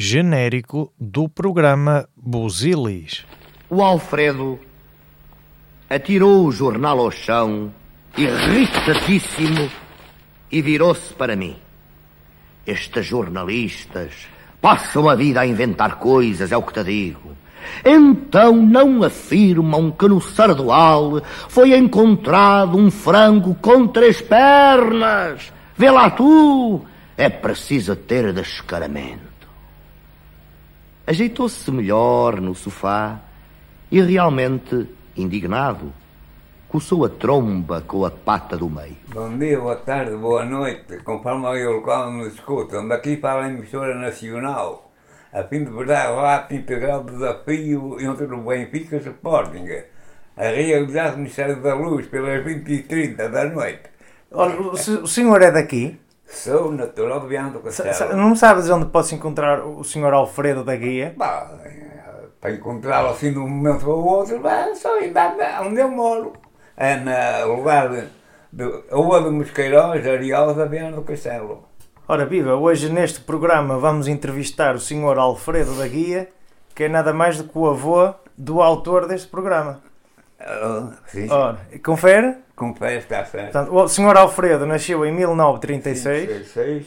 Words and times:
genérico 0.00 0.92
do 0.96 1.28
programa 1.28 2.08
Busilis. 2.16 3.26
O 3.68 3.82
Alfredo 3.82 4.56
atirou 5.90 6.46
o 6.46 6.52
jornal 6.52 7.00
ao 7.00 7.10
chão, 7.10 7.74
irritadíssimo, 8.16 9.68
e 10.52 10.62
virou-se 10.62 11.12
para 11.14 11.34
mim. 11.34 11.56
Estes 12.64 13.06
jornalistas 13.06 14.12
passam 14.60 15.08
a 15.08 15.16
vida 15.16 15.40
a 15.40 15.46
inventar 15.46 15.96
coisas, 15.96 16.52
é 16.52 16.56
o 16.56 16.62
que 16.62 16.74
te 16.74 16.84
digo. 16.84 17.32
Então 17.84 18.54
não 18.54 19.02
afirmam 19.02 19.90
que 19.90 20.06
no 20.06 20.20
Sardual 20.20 21.20
foi 21.48 21.76
encontrado 21.76 22.78
um 22.78 22.88
frango 22.88 23.56
com 23.56 23.88
três 23.88 24.20
pernas. 24.20 25.52
Vê 25.76 25.90
lá 25.90 26.08
tu, 26.08 26.82
é 27.16 27.28
preciso 27.28 27.96
ter 27.96 28.32
descaramento. 28.32 29.27
Ajeitou-se 31.08 31.70
melhor 31.70 32.38
no 32.38 32.54
sofá 32.54 33.18
e 33.90 33.98
realmente, 33.98 34.86
indignado, 35.16 35.90
coçou 36.68 37.02
a 37.02 37.08
tromba 37.08 37.80
com 37.80 38.04
a 38.04 38.10
pata 38.10 38.58
do 38.58 38.68
meio. 38.68 38.94
Bom 39.14 39.38
dia, 39.38 39.58
boa 39.58 39.76
tarde, 39.76 40.14
boa 40.14 40.44
noite, 40.44 40.98
conforme 41.02 41.46
o 41.46 41.76
local 41.76 42.12
nos 42.12 42.34
escutam, 42.34 42.86
daqui 42.86 43.16
para 43.16 43.46
a 43.46 43.48
emissora 43.48 43.94
nacional, 43.94 44.92
a 45.32 45.42
fim 45.44 45.64
de 45.64 45.70
verdade 45.70 46.14
relato 46.14 46.54
integral 46.54 47.02
do 47.02 47.14
desafio 47.14 47.96
entre 48.00 48.26
o 48.26 48.42
Benfica 48.42 48.96
e 48.96 48.98
o 48.98 49.10
Sporting, 49.10 49.66
a 50.36 50.42
realizar 50.42 51.14
o 51.14 51.16
Ministério 51.16 51.62
da 51.62 51.74
Luz 51.74 52.06
pelas 52.08 52.44
20 52.44 52.68
e 52.70 52.82
30 52.82 53.30
da 53.30 53.46
noite. 53.46 53.84
O, 54.30 54.42
o 54.44 55.08
senhor 55.08 55.40
é 55.40 55.50
daqui? 55.50 55.98
Sou 56.28 56.70
natural 56.72 57.20
de 57.20 57.26
Viana 57.28 57.50
do 57.50 57.60
Castelo. 57.60 57.94
sa- 57.94 58.14
Não 58.14 58.36
sabes 58.36 58.68
onde 58.70 58.86
posso 58.86 59.14
encontrar 59.14 59.64
o 59.64 59.82
senhor 59.82 60.12
Alfredo 60.12 60.62
da 60.62 60.76
Guia? 60.76 61.14
Bah, 61.16 61.50
para 62.40 62.52
encontrá-lo 62.52 63.08
assim 63.10 63.32
de 63.32 63.38
um 63.38 63.48
momento 63.48 63.80
para 63.80 63.88
o 63.88 64.04
outro, 64.04 64.38
bah, 64.40 64.68
só 64.74 65.00
ir 65.00 65.12
onde 65.66 65.80
eu 65.80 65.88
moro. 65.90 66.32
É 66.76 66.96
no 66.96 67.56
lugar 67.56 67.88
de, 68.52 68.64
Rua 68.92 69.22
de 69.22 69.30
Mosqueiróis, 69.30 70.06
Ariosa, 70.06 70.66
Viana 70.66 70.96
do 70.96 71.02
Castelo. 71.02 71.64
Ora, 72.06 72.24
viva, 72.24 72.54
hoje 72.54 72.88
neste 72.90 73.20
programa 73.20 73.78
vamos 73.78 74.06
entrevistar 74.06 74.74
o 74.74 74.80
senhor 74.80 75.18
Alfredo 75.18 75.74
da 75.74 75.88
Guia, 75.88 76.28
que 76.74 76.84
é 76.84 76.88
nada 76.88 77.12
mais 77.12 77.36
do 77.38 77.44
que 77.44 77.58
o 77.58 77.68
avô 77.68 78.14
do 78.36 78.62
autor 78.62 79.08
deste 79.08 79.28
programa. 79.28 79.82
Ah, 80.40 80.92
sim, 81.06 81.28
Ora, 81.30 81.58
confere? 81.84 82.36
confesso, 82.54 82.98
está 82.98 83.24
certo. 83.24 83.52
Portanto, 83.52 83.74
o 83.74 83.88
senhor 83.88 84.16
Alfredo 84.16 84.66
nasceu 84.66 85.04
em 85.04 85.12
1936, 85.12 86.26
36, 86.28 86.86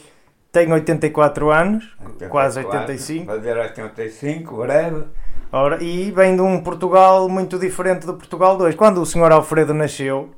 tem 0.50 0.72
84 0.72 1.50
anos, 1.50 1.96
quase 2.30 2.58
84, 2.60 2.92
85, 2.92 3.26
Fazer 3.26 3.56
85, 3.58 4.56
breve. 4.56 5.04
ora, 5.52 5.82
e 5.82 6.10
vem 6.10 6.34
de 6.34 6.40
um 6.42 6.62
Portugal 6.62 7.28
muito 7.28 7.58
diferente 7.58 8.06
do 8.06 8.14
Portugal 8.14 8.56
de 8.56 8.62
hoje. 8.64 8.76
Quando 8.76 9.00
o 9.02 9.06
senhor 9.06 9.30
Alfredo 9.32 9.74
nasceu, 9.74 10.30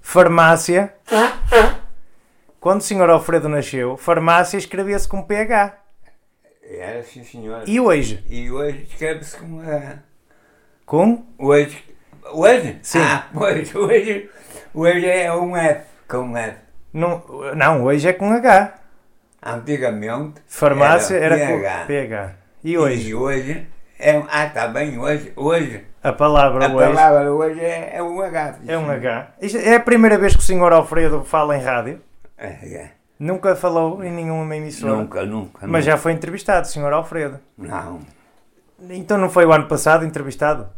farmácia. 0.00 0.94
Quando 2.58 2.80
o 2.80 2.84
senhor 2.84 3.08
Alfredo 3.08 3.48
nasceu, 3.48 3.96
farmácia 3.96 4.58
escrevia-se 4.58 5.08
com 5.08 5.22
PH. 5.22 5.78
Era 6.62 7.02
sim, 7.02 7.24
senhor. 7.24 7.62
E 7.66 7.80
hoje? 7.80 8.24
E 8.28 8.50
hoje 8.50 8.86
escreve-se 8.90 9.36
com. 9.36 9.60
ah, 9.60 9.98
Com? 10.86 11.24
hoje. 11.38 11.84
Hoje? 12.32 12.78
Sim. 12.82 13.00
Ah, 13.00 13.24
hoje, 13.34 13.76
hoje. 13.76 14.30
Hoje 14.74 15.06
é 15.06 15.32
um 15.32 15.56
F. 15.56 15.80
Com 16.08 16.18
um 16.18 16.36
F. 16.36 16.56
Não, 16.92 17.22
não, 17.56 17.84
hoje 17.84 18.08
é 18.08 18.12
com 18.12 18.32
H. 18.32 18.74
Antigamente. 19.42 20.40
Farmácia 20.46 21.16
era, 21.16 21.36
PH. 21.36 21.80
com 21.80 21.86
PH. 21.86 22.32
E 22.62 22.76
hoje? 22.78 23.08
E 23.08 23.14
hoje. 23.14 23.66
É, 23.98 24.18
um- 24.18 24.26
ah, 24.30 24.46
está 24.46 24.68
bem, 24.68 24.98
hoje. 24.98 25.32
Hoje. 25.36 25.84
A 26.02 26.12
palavra 26.12 26.66
A 26.66 26.74
hoje 26.74 26.94
palavra 26.94 27.32
hoje 27.32 27.60
é, 27.60 27.96
é 27.96 28.02
um 28.02 28.20
H. 28.22 28.54
é 28.66 28.78
um 28.78 28.90
H. 28.90 29.28
Isto 29.40 29.58
é 29.58 29.74
a 29.76 29.80
primeira 29.80 30.16
vez 30.16 30.34
que 30.34 30.40
o 30.40 30.44
senhor 30.44 30.72
Alfredo 30.72 31.22
fala 31.24 31.56
em 31.56 31.60
rádio. 31.60 32.00
É, 32.38 32.46
é. 32.46 32.90
Nunca 33.18 33.54
falou 33.54 34.02
em 34.02 34.10
nenhuma 34.10 34.56
emissora. 34.56 34.94
Nunca, 34.94 35.26
nunca. 35.26 35.58
Mas 35.66 35.68
nunca. 35.70 35.82
já 35.82 35.96
foi 35.98 36.12
entrevistado, 36.12 36.66
senhor 36.66 36.90
Alfredo. 36.92 37.38
Não. 37.56 38.00
Então 38.88 39.18
não 39.18 39.28
foi 39.28 39.44
o 39.44 39.52
ano 39.52 39.66
passado 39.68 40.06
entrevistado? 40.06 40.68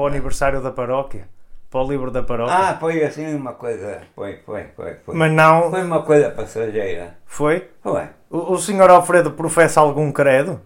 Para 0.00 0.04
o 0.04 0.06
aniversário 0.06 0.62
da 0.62 0.70
paróquia? 0.70 1.28
Para 1.70 1.82
o 1.82 1.86
livro 1.86 2.10
da 2.10 2.22
paróquia? 2.22 2.56
Ah, 2.56 2.78
foi 2.78 3.04
assim 3.04 3.34
uma 3.34 3.52
coisa. 3.52 4.00
Foi, 4.14 4.38
foi, 4.46 4.64
foi. 4.74 4.94
foi. 4.94 5.14
Mas 5.14 5.30
não. 5.30 5.70
Foi 5.70 5.82
uma 5.82 6.02
coisa 6.02 6.30
passageira. 6.30 7.18
Foi? 7.26 7.68
Foi. 7.82 8.08
O, 8.30 8.54
o 8.54 8.58
senhor 8.58 8.88
Alfredo 8.88 9.32
professa 9.32 9.78
algum 9.78 10.10
credo? 10.10 10.58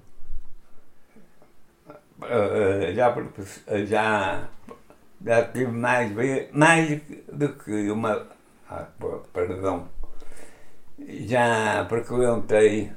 Eh, 2.22 2.92
já, 2.94 3.10
profe- 3.10 3.86
já, 3.86 4.44
já 5.26 5.44
tive 5.46 5.72
mais, 5.72 6.12
mais 6.52 7.00
do 7.32 7.48
que 7.54 7.90
uma. 7.90 8.28
Ah, 8.70 8.86
perdão. 9.32 9.88
Já 11.26 11.84
frequentei 11.88 12.92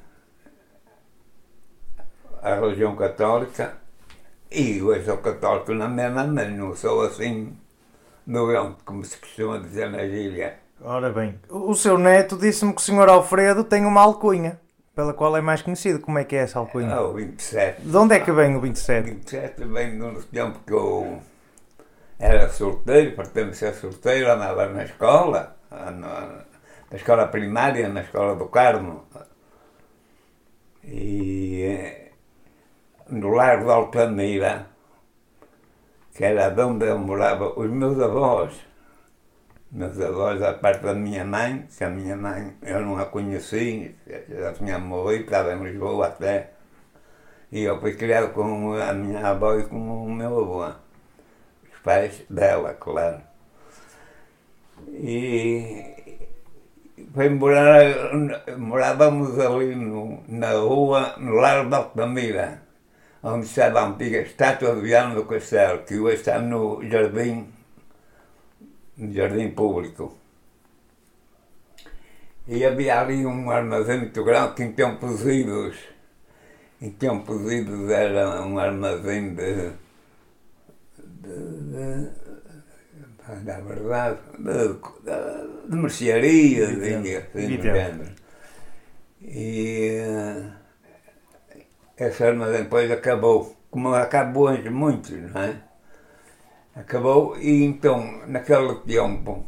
a 2.43 2.53
religião 2.53 2.95
católica 2.95 3.75
e 4.51 4.81
hoje 4.81 5.05
sou 5.05 5.17
católico 5.17 5.73
na 5.73 5.87
mesma, 5.87 6.25
mas 6.25 6.49
não 6.51 6.75
sou 6.75 7.01
assim 7.01 7.57
doente, 8.25 8.83
como 8.85 9.03
se 9.03 9.17
costuma 9.17 9.57
dizer 9.57 9.89
na 9.89 10.05
gíria. 10.07 10.59
Ora 10.81 11.09
bem, 11.09 11.39
o 11.49 11.71
o 11.71 11.75
seu 11.75 11.97
neto 11.97 12.37
disse-me 12.37 12.73
que 12.73 12.81
o 12.81 12.83
senhor 12.83 13.09
Alfredo 13.09 13.63
tem 13.63 13.85
uma 13.85 14.01
alcunha, 14.01 14.59
pela 14.95 15.13
qual 15.13 15.35
é 15.35 15.41
mais 15.41 15.61
conhecido. 15.61 15.99
Como 15.99 16.19
é 16.19 16.23
que 16.23 16.35
é 16.35 16.39
essa 16.39 16.59
alcunha? 16.59 16.93
Ah, 16.93 17.01
o 17.01 17.13
27. 17.13 17.81
De 17.81 17.97
onde 17.97 18.15
é 18.15 18.19
que 18.19 18.31
vem 18.31 18.55
o 18.55 18.61
27? 18.61 19.09
27 19.11 19.63
vem 19.65 19.97
do 19.97 20.23
tempo 20.23 20.59
que 20.65 20.73
eu 20.73 21.19
era 22.19 22.49
solteiro, 22.49 23.15
portanto, 23.15 23.53
ser 23.53 23.73
solteiro, 23.73 24.31
andava 24.31 24.67
na 24.69 24.83
escola, 24.83 25.55
na, 25.71 25.91
na 26.89 26.97
escola 26.97 27.27
primária, 27.27 27.89
na 27.89 28.01
escola 28.01 28.35
do 28.35 28.45
Carmo. 28.47 29.05
E 30.83 31.61
eh, 31.63 32.06
no 33.09 33.29
Largo 33.29 33.66
de 33.66 33.72
Altamira, 33.72 34.68
que 36.13 36.23
era 36.23 36.50
de 36.50 36.62
onde 36.62 36.85
eu 36.85 36.97
morava, 36.97 37.53
os 37.59 37.69
meus 37.69 38.00
avós, 38.00 38.53
meus 39.72 40.00
avós, 40.00 40.41
a 40.41 40.53
parte 40.53 40.84
da 40.84 40.94
minha 40.94 41.25
mãe, 41.25 41.68
que 41.75 41.84
a 41.84 41.90
minha 41.90 42.16
mãe 42.16 42.56
eu 42.63 42.81
não 42.81 42.97
a 42.97 43.06
conheci, 43.06 43.95
já 44.29 44.53
tinha 44.53 44.79
morrido, 44.79 45.25
estava 45.25 45.53
em 45.53 45.63
Lisboa 45.63 46.07
até. 46.07 46.51
E 47.51 47.63
eu 47.63 47.79
fui 47.79 47.94
criado 47.95 48.34
com 48.34 48.73
a 48.73 48.94
minha 48.94 49.28
avó 49.28 49.56
e 49.56 49.63
com 49.63 50.06
o 50.06 50.12
meu 50.12 50.39
avô. 50.39 50.66
Os 51.72 51.79
pais 51.84 52.24
dela, 52.29 52.74
claro. 52.74 53.22
E 54.88 55.95
foi 57.13 57.29
morar, 57.29 58.13
morávamos 58.57 59.39
ali 59.39 59.75
no, 59.75 60.24
na 60.28 60.51
rua, 60.53 61.16
no 61.18 61.34
Largo 61.34 61.69
da 61.69 61.78
Altamira, 61.78 62.62
a 63.23 63.29
antiga 63.31 64.19
estátua 64.22 64.75
de 64.75 64.81
Viana 64.81 65.16
do 65.16 65.25
Castelo, 65.25 65.83
que 65.83 65.97
hoje 66.00 66.17
está 66.17 66.39
no 66.39 66.81
jardim, 66.89 67.47
no 68.97 69.13
jardim 69.13 69.51
público. 69.51 70.17
E 72.47 72.63
havia 72.66 73.01
ali 73.01 73.25
um 73.25 73.51
armazém 73.51 74.00
muito 74.00 74.23
grande 74.23 74.56
que 74.56 74.63
em 74.63 74.72
tempos 74.72 75.25
idos 75.25 75.75
em 76.81 76.91
tempos 76.91 77.51
idos 77.51 77.89
era 77.89 78.41
um 78.45 78.57
armazém 78.59 79.33
de. 79.35 79.72
de. 80.97 81.38
de 81.67 82.09
na 83.44 83.59
verdade, 83.59 84.19
de, 84.39 84.67
de, 84.73 85.69
de 85.69 85.75
mercearia, 85.75 86.67
de, 86.67 86.73
Entendo, 86.73 87.17
assim, 87.17 87.47
do 87.47 87.53
entendo. 87.53 87.73
género. 87.73 88.16
E. 89.22 89.97
eh, 90.01 90.51
esse 91.99 92.23
armazém 92.23 92.63
depois 92.63 92.91
acabou, 92.91 93.55
como 93.71 93.94
acabou 93.94 94.53
em 94.53 94.69
muitos, 94.69 95.11
não 95.31 95.41
é? 95.41 95.55
Acabou 96.75 97.35
e 97.38 97.63
então, 97.63 98.21
naquele 98.27 98.75
tempo, 98.85 99.44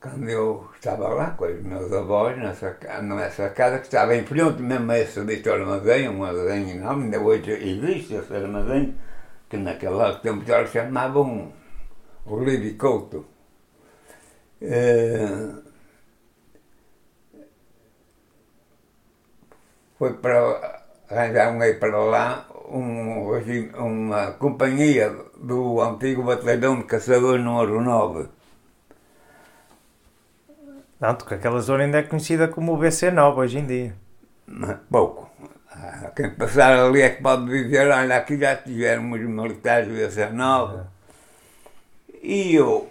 quando 0.00 0.28
eu 0.28 0.70
estava 0.74 1.08
lá 1.08 1.30
com 1.32 1.44
os 1.44 1.62
meus 1.62 1.92
avós, 1.92 2.36
nessa, 2.38 2.78
nessa 3.02 3.50
casa 3.50 3.78
que 3.78 3.86
estava 3.86 4.16
em 4.16 4.24
frente 4.24 4.62
mesmo 4.62 4.90
a 4.90 4.98
esse 4.98 5.22
dito 5.24 5.50
armazém, 5.50 6.08
um 6.08 6.24
armazém 6.24 6.70
enorme, 6.70 7.04
ainda 7.04 7.20
hoje 7.20 7.50
existe 7.50 8.14
esse 8.14 8.34
armazém, 8.34 8.94
que 9.48 9.56
naquele 9.58 10.14
tempo 10.22 10.44
já 10.46 10.66
chamavam 10.66 11.52
o 12.26 12.38
Lídio 12.38 12.76
Couto. 12.78 13.26
Eh, 14.62 15.63
foi 19.98 20.14
para 20.14 20.82
arranjar 21.10 21.52
um 21.52 21.60
aí 21.60 21.74
para 21.74 21.98
lá 21.98 22.46
um, 22.68 23.30
regi- 23.32 23.70
uma 23.76 24.32
companhia 24.32 25.14
do 25.36 25.80
antigo 25.80 26.22
batalhão 26.22 26.76
de 26.78 26.84
caçadores 26.84 27.44
número 27.44 27.80
9. 27.80 28.28
Tanto 30.98 31.24
que 31.26 31.34
aquela 31.34 31.60
zona 31.60 31.84
ainda 31.84 31.98
é 31.98 32.02
conhecida 32.02 32.48
como 32.48 32.72
o 32.74 32.78
BC9 32.78 33.36
hoje 33.36 33.58
em 33.58 33.66
dia. 33.66 33.94
Pouco. 34.90 35.30
quem 36.16 36.30
passar 36.34 36.78
ali 36.78 37.02
é 37.02 37.10
que 37.10 37.22
pode 37.22 37.46
dizer, 37.46 37.90
olha, 37.90 38.16
aqui 38.16 38.38
já 38.38 38.56
tiveram 38.56 39.10
os 39.12 39.20
militares 39.20 39.88
do 39.88 39.94
19. 39.94 40.82
E 42.22 42.54
eu. 42.54 42.88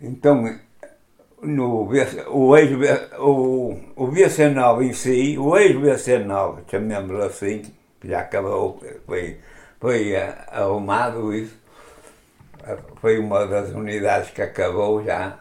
Então, 0.00 0.58
no, 1.42 1.88
o 1.88 1.94
ex 1.94 2.16
o, 3.18 3.76
o 3.96 4.08
VC9 4.08 4.82
em 4.84 4.92
si, 4.92 5.36
o 5.38 5.56
ex-VC9, 5.56 6.60
chamemos 6.70 7.20
assim, 7.20 7.62
já 8.04 8.20
acabou, 8.20 8.80
foi, 9.06 9.38
foi 9.80 10.12
uh, 10.12 10.34
arrumado 10.48 11.34
isso, 11.34 11.56
foi 13.00 13.18
uma 13.18 13.46
das 13.46 13.70
unidades 13.70 14.30
que 14.30 14.42
acabou 14.42 15.04
já. 15.04 15.38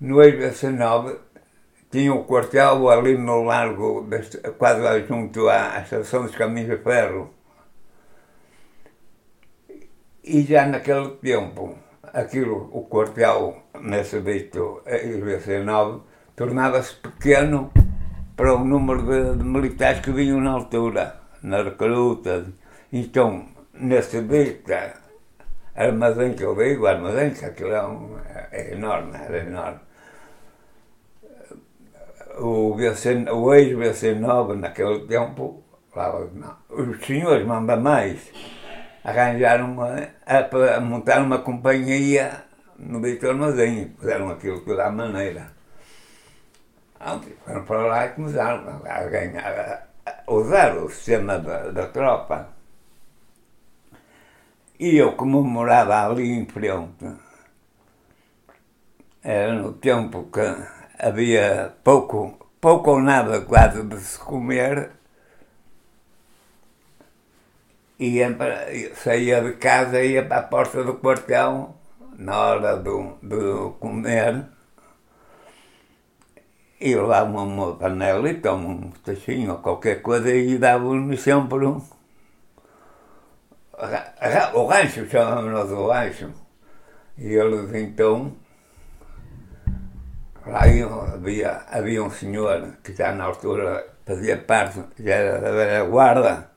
No 0.00 0.22
ex-VC9 0.22 1.16
tinha 1.90 2.12
o 2.12 2.24
quartel 2.24 2.88
ali 2.90 3.16
no 3.16 3.44
largo, 3.44 4.06
quase 4.58 5.06
junto 5.06 5.48
à 5.48 5.80
estação 5.80 6.24
dos 6.24 6.36
caminhos 6.36 6.70
de 6.70 6.82
ferro. 6.82 7.32
E 10.22 10.42
já 10.42 10.66
naquele 10.66 11.10
tempo, 11.16 11.76
aquilo, 12.12 12.68
o 12.72 12.82
quartel, 12.82 13.62
nesse 13.80 14.20
dito 14.20 14.82
IBC9, 14.86 16.00
tornava-se 16.36 16.94
pequeno 16.96 17.72
para 18.36 18.54
o 18.54 18.64
número 18.64 19.02
de, 19.02 19.38
de, 19.38 19.44
militares 19.44 20.00
que 20.00 20.10
vinham 20.10 20.40
na 20.40 20.52
altura, 20.52 21.20
na 21.42 21.62
recruta. 21.62 22.46
Então, 22.92 23.46
nesse 23.72 24.20
dito, 24.22 24.72
armazém 25.74 26.34
que 26.34 26.44
eu 26.44 26.54
digo, 26.54 26.86
armazém, 26.86 27.30
que 27.30 27.44
aquilo 27.44 27.72
é, 27.72 27.86
um, 27.86 28.16
é 28.52 28.72
enorme, 28.72 29.16
era 29.16 29.38
enorme 29.38 29.80
o, 32.38 32.74
o 32.74 33.54
ex-BC9 33.54 34.54
naquele 34.58 35.00
tempo, 35.06 35.62
falava, 35.92 36.28
os 36.70 37.04
senhores 37.04 37.46
mandam 37.46 37.80
mais, 37.80 38.32
arranjaram 39.04 39.72
uma, 39.72 40.08
a, 40.26 40.76
a 40.76 40.80
montar 40.80 41.22
uma 41.22 41.38
companhia 41.38 42.44
no 42.78 43.00
Dito 43.00 43.28
Armazém, 43.28 43.94
fizeram 44.00 44.30
aquilo 44.30 44.60
tudo 44.60 44.80
à 44.80 44.90
maneira. 44.90 45.52
Foram 47.44 47.64
para 47.64 47.86
lá 47.86 48.06
e 48.06 48.08
começaram 48.10 48.82
a 48.84 49.02
ganhar, 49.04 49.88
a 50.06 50.32
usar 50.32 50.76
o 50.78 50.88
sistema 50.88 51.38
da, 51.38 51.70
da 51.70 51.86
tropa. 51.88 52.48
E 54.80 54.96
eu, 54.96 55.12
como 55.12 55.42
morava 55.44 56.06
ali 56.06 56.30
em 56.30 56.46
frente, 56.46 57.06
era 59.22 59.52
no 59.52 59.72
tempo 59.74 60.28
que 60.32 60.40
havia 60.98 61.74
pouco, 61.84 62.48
pouco 62.60 62.92
ou 62.92 63.00
nada 63.00 63.42
quase 63.42 63.82
de 63.82 64.00
se 64.00 64.18
comer, 64.18 64.90
ia 67.98 68.32
para, 68.34 68.66
saía 68.94 69.40
de 69.40 69.52
casa 69.52 70.02
e 70.02 70.12
ia 70.12 70.24
para 70.24 70.38
a 70.38 70.42
porta 70.42 70.82
do 70.84 70.94
quartel 70.94 71.74
na 72.18 72.38
hora 72.38 72.76
do, 72.76 73.18
do 73.22 73.76
comer 73.80 74.46
e 76.80 76.94
levava 76.94 77.40
uma 77.40 77.76
panelita, 77.76 78.52
um 78.52 78.90
tachinho 79.04 79.52
ou 79.52 79.58
qualquer 79.58 80.02
coisa 80.02 80.30
e 80.30 80.58
dava-nos 80.58 81.20
sempre 81.20 81.66
um. 81.66 81.80
O 84.54 84.66
rancho, 84.66 85.08
chamamos-nos 85.08 85.70
o 85.72 85.88
rancho. 85.88 86.30
E 87.16 87.32
eles 87.34 87.72
então 87.74 88.34
Lá 90.46 90.60
havia, 91.14 91.62
havia 91.70 92.04
um 92.04 92.10
senhor 92.10 92.76
que 92.82 92.94
já 92.94 93.14
na 93.14 93.24
altura 93.24 93.86
fazia 94.04 94.36
parte, 94.36 94.84
já 94.98 95.14
era 95.14 95.40
da 95.40 95.84
guarda, 95.86 96.50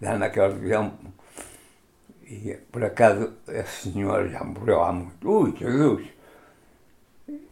já 0.00 0.18
naquele 0.18 0.68
tempo. 0.68 1.12
E 2.22 2.58
por 2.70 2.84
acaso 2.84 3.32
esse 3.48 3.90
senhor 3.92 4.28
já 4.28 4.44
morreu 4.44 4.82
há 4.82 4.92
muito. 4.92 5.30
Ui, 5.30 5.54
Jesus! 5.56 6.06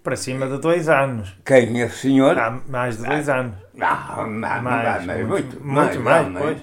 Para 0.03 0.17
cima 0.17 0.47
de 0.47 0.59
dois 0.59 0.89
anos. 0.89 1.37
Quem? 1.45 1.81
Esse 1.81 1.97
senhor? 1.97 2.39
Há 2.39 2.51
mais 2.69 2.99
de 2.99 3.05
dois 3.05 3.29
ah, 3.29 3.37
anos. 3.37 3.57
Não, 3.75 4.27
não, 4.27 4.63
mais, 4.63 5.05
mas 5.05 5.27
muito, 5.27 5.61
muito 5.61 5.65
mais, 5.65 5.97
mais, 5.97 6.29
mais 6.29 6.45
pois. 6.45 6.63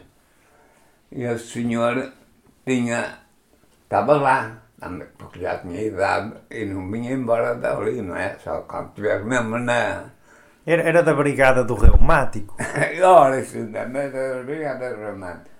E 1.11 1.23
esse 1.23 1.47
senhor 1.47 2.11
tinha. 2.65 3.19
estava 3.83 4.13
lá 4.13 4.63
porque 5.17 5.39
já 5.39 5.59
tinha 5.59 5.81
idade 5.81 6.33
e 6.49 6.65
não 6.65 6.89
vinha 6.91 7.13
embora 7.13 7.55
dali, 7.55 8.01
não 8.01 8.15
é? 8.15 8.35
Só 8.43 8.61
quando 8.61 8.89
estivesse 8.89 9.25
mesmo 9.25 9.57
na. 9.57 10.05
Era, 10.65 10.81
era 10.83 11.03
da 11.03 11.13
Brigada 11.13 11.63
do 11.63 11.75
Reumático. 11.75 12.55
Ora, 13.03 13.39
isso 13.39 13.57
é 13.57 13.63
da 13.63 13.85
Brigada 13.85 14.93
do 14.93 14.99
Reumático. 14.99 15.52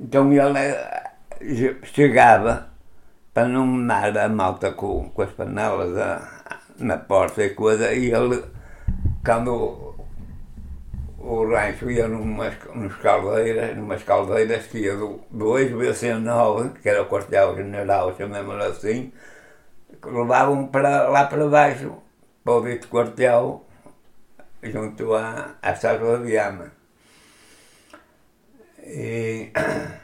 Então 0.00 0.32
ele 0.32 0.58
eh, 0.58 1.76
chegava 1.84 2.68
para 3.32 3.48
não 3.48 3.86
dar 3.86 4.16
a 4.16 4.28
malta 4.28 4.72
com, 4.72 5.08
com 5.10 5.22
as 5.22 5.30
panelas 5.30 5.96
a, 5.96 6.60
na 6.78 6.98
porta 6.98 7.42
e 7.42 7.50
coisa, 7.50 7.92
e 7.92 8.12
ele, 8.12 8.44
quando 9.24 9.94
o 11.18 11.48
rancho 11.48 11.90
ia 11.90 12.08
numas, 12.08 12.54
numas 12.74 12.94
caldeiras, 12.96 13.76
numas 13.76 14.02
caldeiras 14.02 14.66
que 14.66 14.78
ia 14.78 14.96
do, 14.96 15.20
do 15.30 15.58
ex-BC9, 15.58 16.74
que 16.82 16.88
era 16.88 17.02
o 17.02 17.08
quartel-general, 17.08 18.16
chamemos 18.16 18.56
assim, 18.64 19.12
levavam 20.04 20.66
para, 20.66 21.08
lá 21.08 21.26
para 21.26 21.48
baixo, 21.48 21.94
para 22.44 22.54
o 22.54 22.88
quartel, 22.88 23.64
junto 24.62 25.14
à, 25.14 25.54
à 25.62 25.74
Sala 25.74 26.18
de 26.18 26.24
Viana. 26.24 26.81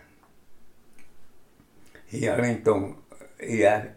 E, 2.11 2.17
e 2.17 2.25
ele 2.25 2.49
então 2.49 2.97
ia, 3.41 3.97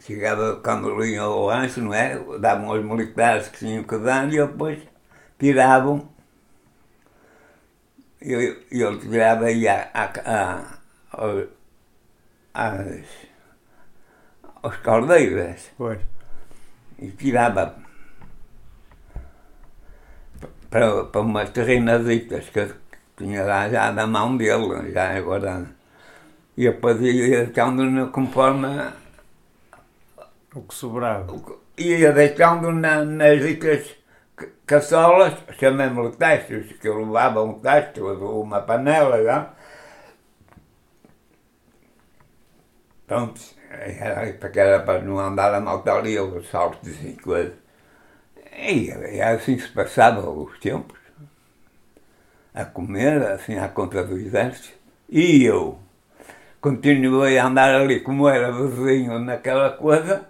chegava 0.00 0.62
vinha 0.98 1.22
ao 1.22 1.48
rancho, 1.48 1.80
não 1.82 1.92
é? 1.92 2.16
Davam 2.38 2.70
aos 2.70 2.84
militares 2.84 3.48
que 3.48 3.58
tinham 3.58 3.82
que 3.82 3.98
dar 3.98 4.32
e 4.32 4.38
depois 4.38 4.78
tiravam, 5.38 6.08
eu, 8.20 8.40
eu 8.70 8.98
tirava 8.98 9.50
e 9.50 9.68
a, 9.68 9.90
a, 9.92 10.78
a, 11.12 11.46
as, 12.54 13.06
as 14.62 14.76
caldeiras. 14.78 15.70
Pois. 15.76 16.00
E 16.98 17.10
tirava 17.10 17.76
para, 20.70 21.04
para 21.04 21.20
umas 21.20 21.50
terrenaditas 21.50 22.48
que 22.48 22.85
tinha 23.16 23.44
lá 23.44 23.68
já 23.68 23.92
na 23.92 24.06
mão 24.06 24.36
dele, 24.36 24.92
já 24.92 25.16
agora. 25.16 25.66
E 26.56 26.64
depois 26.64 27.00
ia 27.00 27.46
deixando 27.46 28.10
conforme. 28.10 28.68
O 30.54 30.62
que 30.62 30.74
sobrava. 30.74 31.34
Ia 31.78 32.12
deixando 32.12 32.72
na, 32.72 33.04
nas 33.04 33.40
dicas 33.40 33.96
caçolas, 34.66 35.34
chamemos-lhe 35.58 36.16
testes, 36.16 36.78
que 36.78 36.88
eu 36.88 36.98
levava 37.04 37.42
um 37.42 37.58
teste, 37.60 38.00
uma 38.00 38.60
panela, 38.62 39.22
já. 39.22 39.54
Pronto, 43.06 43.40
era, 43.70 44.32
porque 44.34 44.58
era 44.60 44.80
para 44.82 45.00
não 45.02 45.18
andar 45.18 45.54
a 45.54 45.60
malta 45.60 45.92
ali, 45.92 46.18
os 46.18 46.48
saltos 46.48 46.88
e 47.04 47.14
coisas. 47.14 47.54
E, 48.52 48.88
e 48.88 49.20
assim 49.22 49.58
se 49.58 49.68
passava 49.68 50.28
os 50.30 50.58
tempos, 50.58 50.98
a 52.56 52.64
comer, 52.64 53.22
assim, 53.22 53.58
à 53.58 53.68
conta 53.68 54.02
do 54.02 54.16
exército. 54.18 54.70
E 55.10 55.44
eu 55.44 55.78
continuei 56.60 57.38
a 57.38 57.46
andar 57.46 57.74
ali 57.74 58.00
como 58.00 58.26
era 58.28 58.50
vizinho 58.50 59.18
naquela 59.18 59.70
coisa, 59.70 60.26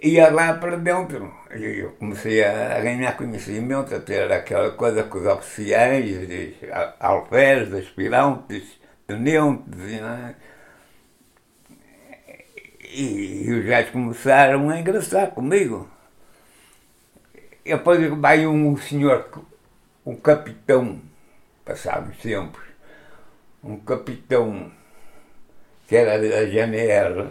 ia 0.00 0.30
lá 0.30 0.54
para 0.54 0.76
dentro. 0.76 1.34
E 1.54 1.80
eu 1.80 1.90
comecei 1.98 2.42
a 2.44 2.80
ganhar 2.80 3.16
conhecimento, 3.16 3.94
a 3.94 4.00
ter 4.00 4.30
aquela 4.32 4.70
coisa 4.70 5.02
com 5.02 5.18
os 5.18 5.26
oficiais, 5.26 6.54
alferes, 7.00 7.74
aspirantes, 7.74 8.80
tenentes, 9.08 9.92
é? 9.92 10.34
e, 12.94 13.44
e 13.44 13.52
os 13.52 13.64
gajos 13.66 13.90
começaram 13.90 14.70
a 14.70 14.78
engraçar 14.78 15.32
comigo. 15.32 15.90
E 17.64 17.72
depois 17.72 18.08
vai 18.18 18.46
um 18.46 18.76
senhor, 18.76 19.28
um 20.04 20.16
capitão, 20.16 21.00
passados 21.64 22.16
tempos, 22.18 22.62
um 23.62 23.78
capitão 23.78 24.70
que 25.86 25.96
era 25.96 26.18
da 26.18 26.44
GNR, 26.46 27.30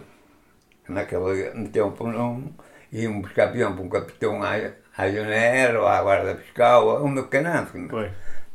naquele 0.87 1.67
tempo 1.69 2.07
não 2.07 2.53
iam 2.91 3.21
buscar, 3.21 3.47
por 3.47 3.57
exemplo, 3.57 3.83
um 3.83 3.89
capitão 3.89 4.41
à, 4.41 4.51
à 4.97 5.11
Janeiro, 5.11 5.81
ou 5.81 5.87
à 5.87 6.01
Guarda 6.01 6.35
Fiscal, 6.35 7.03
um 7.03 7.13
do 7.13 7.27
Canante, 7.27 7.71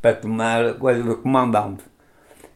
para 0.01 0.15
tomar 0.17 0.75
coisa 0.75 1.03
do 1.03 1.19
comandante. 1.19 1.85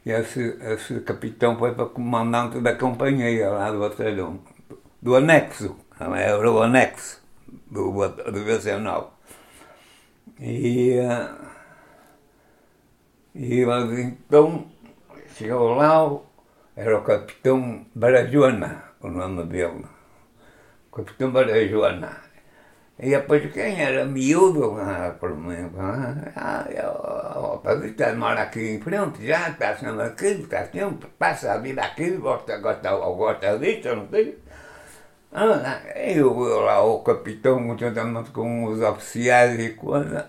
E 0.04 0.10
esse, 0.10 0.56
esse 0.62 1.00
capitão 1.00 1.58
foi 1.58 1.74
para 1.74 1.86
comandante 1.86 2.58
da 2.60 2.74
companhia 2.74 3.50
lá 3.50 3.70
do 3.70 3.80
batalhão, 3.80 4.40
do 5.00 5.14
anexo, 5.14 5.76
era 5.98 6.50
o 6.50 6.62
anexo 6.62 7.22
do, 7.70 7.92
do 7.92 8.40
BC9. 8.44 9.19
E, 10.38 11.00
e 13.34 13.62
então 13.62 14.66
chegou 15.34 15.74
lá, 15.74 16.18
era 16.76 16.98
o 16.98 17.02
capitão 17.02 17.86
Barajuana, 17.94 18.84
o 19.00 19.08
nome 19.08 19.44
dele. 19.44 19.84
O 20.90 20.96
capitão 20.96 21.30
Barajuana. 21.30 22.30
E 23.02 23.10
depois 23.10 23.50
quem 23.52 23.80
era 23.80 24.04
miúdo, 24.04 24.76
ah, 24.78 25.16
por 25.18 25.34
mim, 25.34 25.70
ah, 26.36 26.66
eu, 26.68 27.58
para 27.62 27.86
está 27.86 28.14
mora 28.14 28.42
aqui 28.42 28.74
em 28.76 28.80
frente, 28.80 29.26
já 29.26 29.48
está 29.48 29.74
sendo 29.74 30.02
aqui, 30.02 30.26
está 30.26 30.66
sempre, 30.66 31.08
passa 31.18 31.54
a 31.54 31.58
vida 31.58 31.80
aqui, 31.82 32.10
gosta, 32.18 32.58
gosta, 32.58 32.90
gosta 32.90 33.58
disso, 33.58 33.96
não 33.96 34.06
sei. 34.10 34.38
Ah, 35.32 35.80
eu, 35.94 36.44
eu 36.44 36.60
lá, 36.60 36.82
o 36.82 37.00
capitão, 37.00 37.76
juntamente 37.78 38.30
com 38.30 38.64
os 38.64 38.80
oficiais 38.80 39.60
e 39.60 39.70
coisa, 39.70 40.28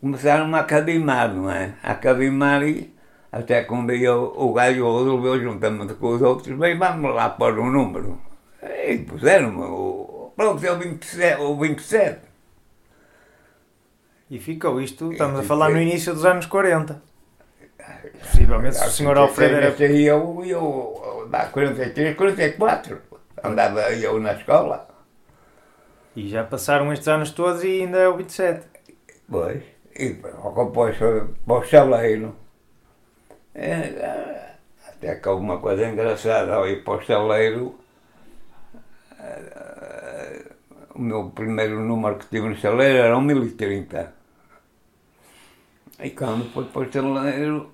começaram 0.00 0.54
a 0.54 0.60
academar, 0.60 1.32
não 1.34 1.50
é? 1.50 1.74
A 1.82 1.92
academar 1.92 2.66
e 2.66 2.94
até 3.30 3.64
quando 3.64 3.92
eu, 3.92 4.32
o 4.34 4.54
gajo 4.54 4.98
resolveu, 4.98 5.38
juntamente 5.38 5.94
com 5.94 6.14
os 6.14 6.22
outros, 6.22 6.58
bem, 6.58 6.78
vamos 6.78 7.14
lá 7.14 7.28
pôr 7.28 7.58
um 7.58 7.70
número. 7.70 8.18
E 8.62 8.96
puseram 8.98 9.58
o, 9.60 10.32
pronto, 10.34 10.64
é 10.64 10.72
o 10.72 10.78
27. 10.78 11.42
O 11.42 11.56
27. 11.58 12.20
E 14.30 14.38
ficou 14.38 14.80
isto, 14.80 15.12
estamos 15.12 15.40
a 15.40 15.42
falar 15.42 15.70
no 15.70 15.80
início 15.80 16.14
dos 16.14 16.24
anos 16.24 16.46
40. 16.46 17.02
Possivelmente, 18.20 18.76
se 18.76 18.86
o 18.86 18.90
senhor 18.90 19.18
Alfredo 19.18 19.56
era... 19.56 19.68
Eu, 19.78 20.42
eu, 20.44 21.28
eu, 21.28 21.28
43, 21.52 22.16
44, 22.16 23.02
andava 23.46 23.80
eu 23.92 24.18
na 24.20 24.32
escola. 24.32 24.88
E 26.14 26.28
já 26.28 26.44
passaram 26.44 26.92
estes 26.92 27.08
anos 27.08 27.30
todos 27.30 27.62
e 27.62 27.82
ainda 27.82 27.98
é 27.98 28.08
o 28.08 28.16
27. 28.16 28.66
Pois, 29.28 29.62
e 29.94 30.08
depois 30.10 30.96
para 30.96 31.54
o 31.54 31.62
chaleiro. 31.62 32.34
É, 33.54 34.54
até 34.88 35.14
que 35.16 35.28
houve 35.28 35.42
uma 35.42 35.58
coisa 35.58 35.86
engraçada 35.86 36.54
ao 36.54 36.66
ir 36.68 36.82
para 36.84 36.94
o 36.94 37.02
chaleiro. 37.02 37.78
O 40.94 40.98
meu 40.98 41.30
primeiro 41.30 41.80
número 41.80 42.16
que 42.16 42.26
tive 42.26 42.48
no 42.48 42.56
chaleiro 42.56 42.98
era 42.98 43.16
um 43.16 43.20
1030. 43.20 44.14
E 46.02 46.10
quando 46.10 46.50
foi 46.52 46.64
para 46.64 46.82
o 46.82 46.92
chaleiro, 46.92 47.70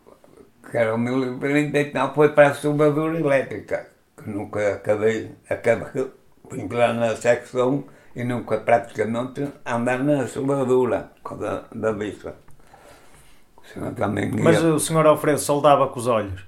que 0.69 0.77
era 0.77 0.95
o 0.95 0.99
1030, 0.99 1.79
então 1.79 2.15
foi 2.15 2.31
para 2.31 2.49
a 2.49 2.55
soldadura 2.55 3.19
elétrica, 3.19 3.92
que 4.23 4.31
nunca 4.31 4.75
acabei, 4.75 5.33
acabei 5.49 6.11
vim 6.51 6.69
lá 6.69 6.93
na 6.93 7.17
secção 7.17 7.85
e 8.15 8.25
nunca 8.25 8.59
praticamente 8.59 9.49
andar 9.65 10.03
na 10.05 10.27
soldadura 10.27 11.11
da, 11.39 11.65
da 11.75 11.93
ia... 12.05 12.35
Mas 14.43 14.63
o 14.63 14.79
senhor 14.79 15.07
Alfredo 15.07 15.39
soldava 15.39 15.89
com 15.89 15.99
os 15.99 16.07
olhos? 16.07 16.45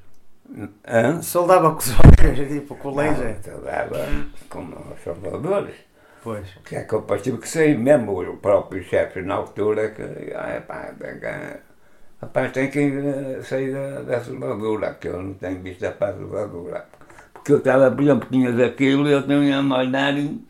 Hã? 0.86 1.22
Soldava 1.22 1.70
com 1.70 1.78
os 1.78 1.90
olhos, 1.90 2.48
tipo 2.48 2.74
colégio? 2.76 3.36
Soldava 3.42 4.06
com 4.48 4.60
os 4.60 5.02
soldadores. 5.02 5.76
Pois. 6.22 6.48
Que 6.64 6.76
é 6.76 6.82
que 6.84 6.94
eu 6.94 7.02
tive 7.22 7.38
que 7.38 7.48
sair 7.48 7.78
mesmo, 7.78 8.20
o 8.20 8.36
próprio 8.38 8.82
chefe 8.82 9.22
na 9.22 9.34
altura, 9.34 9.90
que, 9.90 10.32
ah, 10.34 10.62
pá, 10.66 10.94
tem 10.98 11.20
que, 11.20 11.60
rapaz, 12.20 12.52
tem 12.52 12.70
que 12.70 12.78
eh, 12.78 13.42
sair 13.42 13.72
da, 13.72 14.02
da 14.02 14.20
soldadura, 14.24 14.94
que 14.94 15.08
eu 15.08 15.22
não 15.22 15.34
tenho 15.34 15.60
vista 15.62 15.92
para 15.92 16.14
a 16.14 16.18
soldadura. 16.18 16.86
Porque 17.44 17.52
eu 17.52 17.58
estava, 17.58 17.90
por 17.90 18.02
exemplo, 18.02 18.26
tinhas 18.30 18.58
aquilo 18.58 19.06
e 19.06 19.12
eu 19.12 19.22
tinha 19.22 19.58
a 19.58 19.78
olhar 19.78 20.16
e 20.16 20.42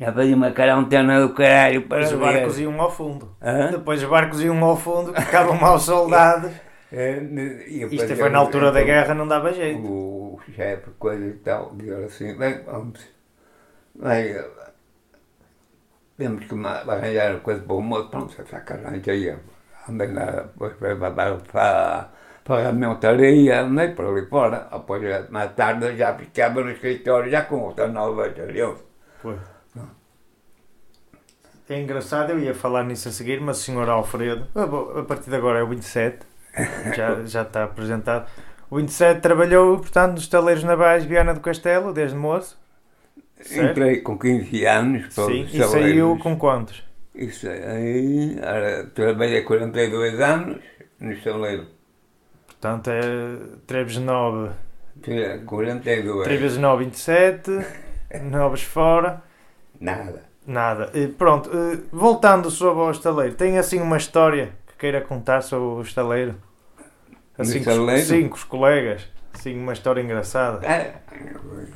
já 0.00 0.12
fazia 0.12 0.34
uma 0.34 0.50
cara 0.50 0.74
antena 0.74 1.20
do 1.20 1.32
caralho 1.32 1.82
para 1.86 2.02
Os 2.02 2.10
ver. 2.10 2.18
barcos 2.18 2.58
iam 2.58 2.80
ao 2.80 2.90
fundo. 2.90 3.28
Hã? 3.40 3.70
Depois 3.70 4.02
os 4.02 4.08
barcos 4.08 4.40
iam 4.42 4.64
ao 4.64 4.76
fundo, 4.76 5.14
ficavam 5.14 5.54
maus 5.56 5.84
soldados. 5.84 6.50
É, 6.94 7.20
depois 7.20 7.92
Isto 8.02 8.16
foi 8.16 8.28
na 8.28 8.38
altura 8.38 8.70
da 8.70 8.82
guerra, 8.82 9.14
não 9.14 9.26
dava 9.26 9.50
jeito. 9.50 9.80
O 9.80 10.38
chefe, 10.54 10.90
coisa 10.98 11.24
e 11.24 11.32
tal, 11.38 11.74
dizia 11.74 12.04
assim, 12.04 12.36
bem, 12.36 12.62
vamos, 12.66 13.00
bem, 13.94 14.36
temos 16.18 16.44
que 16.44 16.54
arranjar 16.54 17.40
coisa 17.40 17.62
para 17.62 17.74
o 17.74 17.80
moço, 17.80 18.10
pronto, 18.10 18.36
já 18.36 18.60
que 18.60 18.72
arranjei, 18.74 19.34
andei 19.88 20.12
lá, 20.12 20.26
depois 20.42 20.74
para, 20.74 20.94
para, 20.96 21.36
para 21.36 22.10
a 22.48 22.72
montaria, 22.72 23.60
andei 23.60 23.90
por 23.90 24.06
ali 24.06 24.26
fora, 24.26 24.68
depois 24.72 25.30
mais 25.30 25.52
tarde 25.52 25.96
já 25.96 26.14
ficava 26.14 26.62
no 26.62 26.70
escritório, 26.70 27.30
já 27.30 27.42
com 27.42 27.60
outra 27.60 27.86
nova 27.88 28.24
batalhão. 28.24 28.76
Pois. 29.22 29.52
É 31.68 31.80
engraçado, 31.80 32.30
eu 32.30 32.38
ia 32.38 32.54
falar 32.54 32.84
nisso 32.84 33.08
a 33.08 33.12
seguir, 33.12 33.40
mas 33.40 33.58
o 33.58 33.62
senhor 33.62 33.88
Alfredo, 33.88 34.46
a 34.54 35.02
partir 35.04 35.30
de 35.30 35.36
agora 35.36 35.60
é 35.60 35.62
o 35.62 35.68
27, 35.68 36.18
já, 36.94 37.24
já 37.24 37.42
está 37.42 37.64
apresentado. 37.64 38.28
O 38.68 38.76
27 38.76 39.20
trabalhou, 39.20 39.78
portanto, 39.78 40.14
nos 40.14 40.28
taleiros 40.28 40.64
navais 40.64 41.04
Viana 41.04 41.32
do 41.32 41.40
Castelo, 41.40 41.92
desde 41.92 42.16
moço. 42.16 42.60
Certo? 43.40 43.70
Entrei 43.70 44.00
com 44.02 44.18
15 44.18 44.66
anos 44.66 45.14
para 45.14 45.24
Sim, 45.24 45.44
os 45.44 45.54
e 45.54 45.64
saiu 45.64 46.18
com 46.18 46.36
quantos? 46.36 46.84
Isso 47.14 47.48
aí, 47.48 48.36
era, 48.38 48.84
trabalhei 48.86 49.42
42 49.42 50.20
anos 50.20 50.58
no 51.00 51.12
estaleiro. 51.12 51.66
Portanto, 52.62 52.90
é 52.90 53.00
3 53.66 53.86
vezes 53.88 54.00
9, 54.04 54.50
42. 55.46 56.22
3 56.24 56.40
vezes 56.40 56.58
9, 56.58 56.84
27, 56.84 57.50
9 58.22 58.56
fora. 58.58 59.20
Nada. 59.80 60.22
Nada. 60.46 60.90
E 60.94 61.08
pronto, 61.08 61.50
eh, 61.52 61.78
voltando 61.90 62.52
sobre 62.52 62.84
o 62.84 62.90
estaleiro, 62.92 63.34
tem 63.34 63.58
assim 63.58 63.80
uma 63.80 63.96
história 63.96 64.50
que 64.68 64.74
queira 64.78 65.00
contar 65.00 65.40
sobre 65.42 65.80
o 65.80 65.82
estaleiro? 65.82 66.36
Assim, 67.36 67.58
estaleiro? 67.58 68.06
Sim, 68.06 68.28
com 68.28 68.36
os 68.36 68.44
colegas. 68.44 69.08
Assim, 69.34 69.58
uma 69.58 69.72
história 69.72 70.00
engraçada. 70.00 70.64
É, 70.64 70.94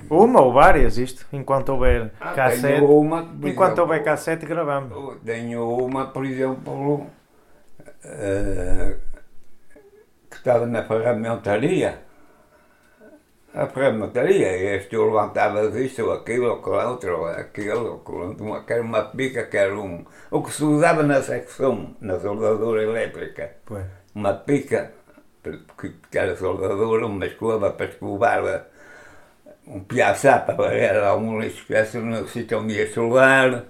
Uma 0.09 0.41
ou 0.41 0.53
várias, 0.53 0.99
isto, 0.99 1.27
enquanto 1.33 1.71
houver 1.71 2.13
Ah, 2.21 2.33
cassete. 2.33 2.81
uma, 2.81 3.23
Enquanto 3.43 3.73
exemplo, 3.73 3.83
houver 3.83 4.05
cassete, 4.05 4.47
gravamos. 4.47 5.17
Tenho 5.25 5.69
uma, 5.69 6.07
por 6.07 6.25
exemplo, 6.25 7.07
que 8.03 8.97
estava 10.47 10.65
na 10.65 10.85
ferramentaria. 10.85 12.07
A 13.53 13.67
ferramentaria, 13.67 14.77
este 14.77 14.95
eu 14.95 15.07
levantava 15.07 15.63
isto, 15.81 16.11
aquilo, 16.13 16.53
aquilo, 16.53 16.89
outro, 16.89 17.25
aquilo, 17.25 17.97
aquilo, 17.97 18.37
uma, 18.39 18.63
que 18.63 18.73
era 18.73 18.83
uma 18.83 19.03
pica, 19.03 19.45
que 19.47 19.57
era 19.57 19.75
um. 19.75 20.05
O 20.31 20.43
que 20.43 20.53
se 20.53 20.63
usava 20.63 21.03
na 21.03 21.21
secção, 21.21 21.97
na 22.01 22.21
soldadura 22.21 22.83
elétrica. 22.83 23.57
Pois. 23.65 23.87
uma 24.15 24.35
pica, 24.35 24.93
porque 25.43 25.95
era 26.15 26.37
soldadura, 26.37 27.07
uma 27.07 27.27
escova 27.27 27.73
para 27.73 27.87
escovar 27.87 28.67
um 29.67 29.81
piaçá 29.81 30.39
para 30.39 30.55
varrer 30.55 31.03
algum 31.03 31.41
lixo 31.41 31.63
que 31.63 31.67
tivesse 31.67 31.99
no 31.99 32.29
sítio 32.29 32.61
onde 32.61 32.75
ia 32.75 32.93
soldar. 32.93 33.65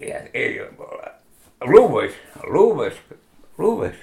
E, 0.00 0.12
e, 0.32 0.64
luvas, 1.60 2.12
luvas, 2.44 2.94
luvas. 3.58 3.96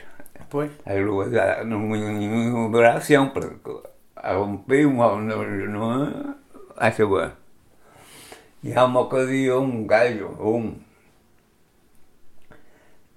Pois. 0.50 0.72
As 0.86 1.00
luvas 1.00 1.34
ah, 1.36 1.64
não 1.64 1.96
iam 1.96 2.72
durar 2.72 3.02
sempre. 3.02 3.58
Rompiam 4.16 5.20
no, 5.22 5.44
no, 5.68 6.36
a 6.78 6.92
chuva. 6.92 7.38
E 8.64 8.74
há 8.74 8.86
uma 8.86 9.02
ocasião, 9.02 9.64
um 9.64 9.86
gajo, 9.86 10.28
um, 10.40 10.76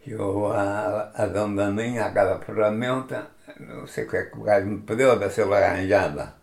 chegou 0.04 0.52
a, 0.52 1.10
a 1.14 1.26
dona 1.26 1.70
minha, 1.70 2.06
aquela 2.06 2.38
ferramenta, 2.38 3.28
não 3.58 3.86
sei 3.86 4.04
o 4.04 4.10
que 4.10 4.16
é 4.16 4.22
que 4.24 4.38
o 4.38 4.42
gajo 4.42 4.66
me 4.66 4.82
pediu, 4.82 5.10
a 5.10 5.14
ver 5.14 5.30
se 5.30 5.40
ele 5.40 5.54
arranjava. 5.54 6.34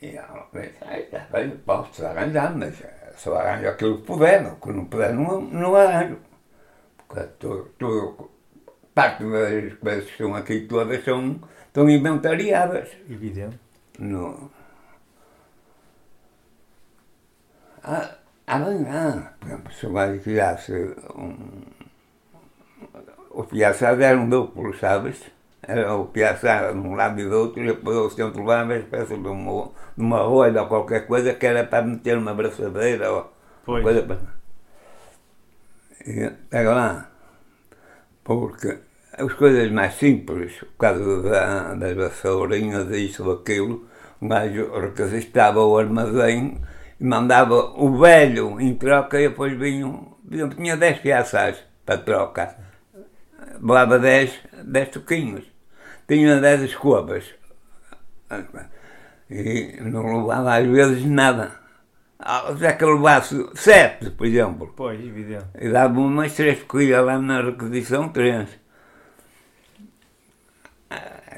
E 0.00 0.16
ela 0.16 0.46
disse, 0.52 0.78
"Ai, 0.82 1.00
está 1.02 1.26
bem, 1.32 1.50
posso 1.66 2.06
arranjar, 2.06 2.56
mas 2.56 2.74
só 3.16 3.36
arranjo 3.36 3.68
aquilo 3.68 3.98
que 3.98 4.06
puder, 4.06 4.46
o 4.46 4.56
que 4.56 4.72
não 4.72 4.84
puder 4.84 5.12
não, 5.12 5.40
não 5.40 5.74
arranjo. 5.74 6.18
Porque 7.08 7.24
tudo, 7.40 7.70
tudo, 7.78 8.30
parte 8.98 9.22
das 9.22 9.74
coisas 9.74 10.04
que 10.06 10.10
estão 10.10 10.34
aqui 10.34 10.60
todas 10.62 11.04
são, 11.04 11.40
estão 11.68 11.88
inventariadas. 11.88 12.88
Evidente. 13.08 13.58
No... 13.98 14.50
Ah, 17.84 18.10
amanhã, 18.46 19.32
por 19.38 19.46
exemplo, 19.46 19.72
se 19.72 19.86
gajo 19.86 20.20
fizesse 20.20 20.72
um. 21.14 21.62
O 23.30 23.44
piaçado 23.44 24.02
era 24.02 24.18
um 24.18 24.28
duplo, 24.28 24.74
sabes? 24.76 25.18
Era 25.62 25.94
o 25.94 26.06
piaçado 26.06 26.72
de 26.80 26.86
um 26.88 26.94
lado 26.96 27.20
e 27.20 27.28
do 27.28 27.36
outro, 27.38 27.62
e 27.62 27.66
depois 27.66 27.96
o 27.96 28.10
centro 28.10 28.42
lá, 28.42 28.64
uma 28.64 28.76
espécie 28.76 29.16
de 29.16 29.28
uma, 29.28 29.70
de 29.96 30.02
uma 30.02 30.22
rolha 30.22 30.62
ou 30.62 30.68
qualquer 30.68 31.06
coisa 31.06 31.34
que 31.34 31.46
era 31.46 31.64
para 31.64 31.84
meter 31.84 32.18
uma 32.18 32.34
braçadeira 32.34 33.12
ou 33.12 33.32
Pois. 33.64 33.82
coisa 33.82 34.02
para. 34.02 34.18
E 36.06 36.30
pega 36.50 36.74
lá, 36.74 37.10
porque 38.24 38.78
as 39.18 39.32
coisas 39.34 39.70
mais 39.70 39.94
simples, 39.94 40.52
por 40.58 40.78
causa 40.78 41.22
da, 41.22 41.74
das 41.74 41.96
vassourinhas, 41.96 42.90
isso 42.90 43.24
ou 43.24 43.34
aquilo, 43.34 43.86
o 44.20 44.28
gajo 44.28 44.70
requisitava 44.80 45.64
o 45.64 45.78
armazém 45.78 46.58
e 47.00 47.04
mandava 47.04 47.54
o 47.54 47.98
velho 47.98 48.60
em 48.60 48.74
troca 48.74 49.20
e 49.20 49.28
depois 49.28 49.56
vinham 49.56 50.18
exemplo, 50.34 50.56
tinha 50.56 50.76
10 50.76 50.98
piaças 51.00 51.56
para 51.84 51.98
troca. 51.98 52.56
Levava 53.60 53.98
10, 53.98 54.38
10 54.64 54.88
toquinhos. 54.90 55.44
Tinha 56.06 56.40
10 56.40 56.62
escovas. 56.62 57.24
E 59.30 59.80
não 59.80 60.20
levava 60.20 60.56
às 60.56 60.66
vezes 60.66 61.04
nada. 61.04 61.52
Ah, 62.18 62.54
Já 62.58 62.72
que 62.72 62.84
eu 62.84 62.94
levasse 62.94 63.48
7, 63.54 64.10
por 64.10 64.26
exemplo. 64.26 64.72
Pois, 64.76 64.98
evidente. 65.00 65.46
E 65.60 65.68
dava 65.70 65.98
umas 66.00 66.34
três 66.34 66.62
corridas 66.64 67.04
lá 67.04 67.18
na 67.18 67.42
requisição, 67.42 68.08
três. 68.08 68.48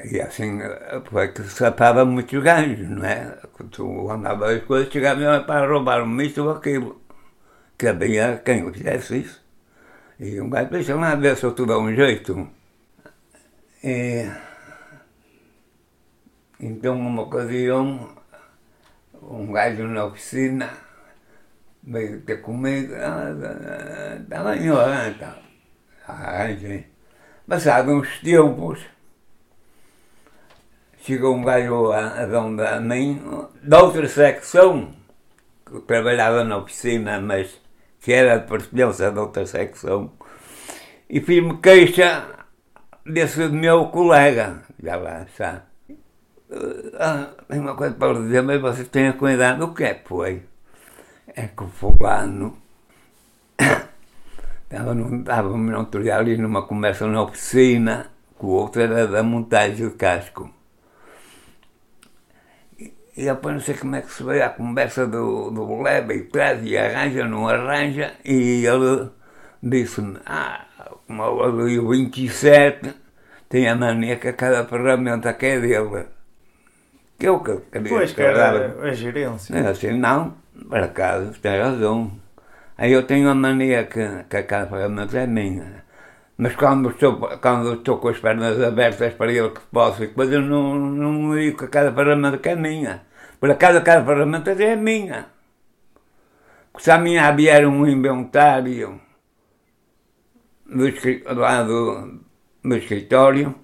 E 0.05 0.21
assim 0.21 0.61
foi 1.05 1.29
que 1.29 1.43
se 1.43 1.51
sapava 1.51 2.05
muitos 2.05 2.43
gajos, 2.43 2.89
não 2.89 3.05
é? 3.05 3.39
Quando 3.53 3.71
tu 3.71 4.11
andava 4.11 4.53
as 4.53 4.63
coisas, 4.65 4.93
chegava 4.93 5.41
para 5.41 5.67
roubar-me 5.67 6.27
isto 6.27 6.45
ou 6.45 6.51
aquilo. 6.53 7.01
Que 7.77 7.89
havia 7.89 8.41
quem 8.45 8.73
fizesse 8.73 9.21
isso. 9.21 9.45
E 10.19 10.41
um 10.41 10.51
gajo, 10.51 10.71
deixa 10.71 10.95
lá 10.95 11.15
ver 11.15 11.37
se 11.37 11.45
eu 11.45 11.55
te 11.55 11.65
dou 11.65 11.83
um 11.83 11.95
jeito. 11.95 12.49
E, 13.83 14.31
então, 16.61 16.99
uma 16.99 17.23
ocasião, 17.23 18.15
um 19.23 19.51
gajo 19.53 19.85
na 19.85 20.05
oficina 20.05 20.71
veio 21.83 22.21
ter 22.21 22.43
comigo, 22.43 22.93
bem, 24.29 24.71
ó, 24.71 24.85
tá. 25.19 25.39
Arranjei. 26.07 26.87
Passado 27.49 27.93
uns 27.93 28.21
tempos, 28.21 28.81
chegou 31.01 31.35
um 31.35 31.43
gajo 31.43 31.93
a, 31.93 32.77
a 32.77 32.81
mim, 32.81 33.21
da 33.63 33.83
outra 33.83 34.07
secção, 34.09 34.93
que 35.67 35.81
trabalhava 35.81 36.45
na 36.45 36.59
oficina, 36.59 37.21
mas 37.21 37.61
que 38.01 38.13
era 38.13 38.39
de 38.39 38.47
pertença 38.47 39.11
da 39.11 39.23
outra 39.23 39.47
secção, 39.47 40.13
e 41.09 41.21
fiz-me 41.21 41.59
queixa 41.59 42.25
desse 43.05 43.49
meu 43.49 43.87
colega, 43.87 44.63
já 44.83 44.97
lá 44.97 45.23
está. 45.23 45.65
Ah, 46.99 47.31
tem 47.49 47.61
uma 47.61 47.75
coisa 47.75 47.95
para 47.95 48.15
dizer, 48.15 48.43
mas 48.43 48.61
vocês 48.61 48.89
tenham 48.89 49.13
cuidado. 49.15 49.65
O 49.65 49.75
que 49.75 49.85
é 49.85 49.95
que 49.95 50.09
foi? 50.09 50.43
É 51.29 51.47
que 51.47 51.63
o 51.63 51.69
fulano 51.69 52.57
estava 54.65 54.95
num, 54.95 55.21
estava 55.21 55.57
num 55.57 56.13
ali 56.13 56.37
numa 56.37 56.67
conversa 56.67 57.07
na 57.07 57.23
oficina, 57.23 58.11
que 58.39 58.45
o 58.45 58.49
outro 58.49 58.83
era 58.83 59.07
da 59.07 59.23
montagem 59.23 59.89
de 59.89 59.95
casco. 59.95 60.51
E, 63.21 63.25
depois 63.25 63.55
não 63.55 63.61
sei 63.61 63.75
como 63.75 63.97
é 63.97 64.01
que 64.01 64.11
se 64.11 64.23
veio 64.23 64.43
a 64.43 64.49
conversa 64.49 65.07
do, 65.07 65.51
do 65.51 65.83
leva 65.83 66.15
e 66.15 66.23
traz 66.23 66.65
e 66.65 66.75
arranja, 66.75 67.29
não 67.29 67.47
arranja, 67.47 68.15
e 68.25 68.65
ele 68.65 69.11
disse-me, 69.63 70.19
ah, 70.25 70.65
como 71.07 71.23
eu 71.23 71.67
li 71.67 71.79
o 71.79 71.91
27, 71.91 72.95
tem 73.47 73.69
a 73.69 73.77
mania 73.77 74.17
que 74.17 74.33
cada 74.33 74.65
ferramenta 74.65 75.35
que 75.35 75.47
é 75.47 75.61
dele. 75.61 76.07
Que 77.19 77.29
eu 77.29 77.41
que 77.41 77.57
queria 77.71 77.91
Pois, 77.91 78.13
que 78.15 78.23
era 78.23 78.75
a 78.81 78.93
gerência. 78.95 79.55
eu 79.55 79.69
assim, 79.69 79.99
não, 79.99 80.35
por 80.67 80.79
acaso, 80.79 81.39
tem 81.43 81.61
razão. 81.61 82.11
Aí 82.79 82.91
eu 82.91 83.03
tenho 83.03 83.29
a 83.29 83.35
mania 83.35 83.85
que, 83.85 84.25
que 84.31 84.43
cada 84.45 84.67
ferramenta 84.67 85.19
é 85.19 85.27
minha. 85.27 85.85
Mas 86.39 86.57
quando 86.57 86.89
estou, 86.89 87.19
quando 87.43 87.75
estou 87.75 87.99
com 87.99 88.09
as 88.09 88.19
pernas 88.19 88.63
abertas 88.63 89.13
para 89.13 89.31
ele 89.31 89.51
que 89.51 89.61
posso, 89.71 90.03
e 90.05 90.07
depois 90.07 90.33
eu 90.33 90.41
não, 90.41 90.75
não 90.75 91.35
digo 91.37 91.59
que 91.59 91.67
cada 91.67 91.93
ferramenta 91.93 92.39
que 92.39 92.49
é 92.49 92.57
minha. 92.57 93.10
Por 93.41 93.51
acaso 93.51 93.83
cada 93.83 94.05
ferramenta 94.05 94.53
é 94.53 94.77
minha. 94.77 95.27
Porque 96.71 96.85
se 96.85 96.91
a 96.91 96.99
minha 96.99 97.33
vier 97.33 97.67
um 97.67 97.87
inventário 97.87 99.01
do, 100.67 101.41
lá 101.41 101.63
do, 101.63 102.21
do 102.63 102.77
escritório, 102.77 103.55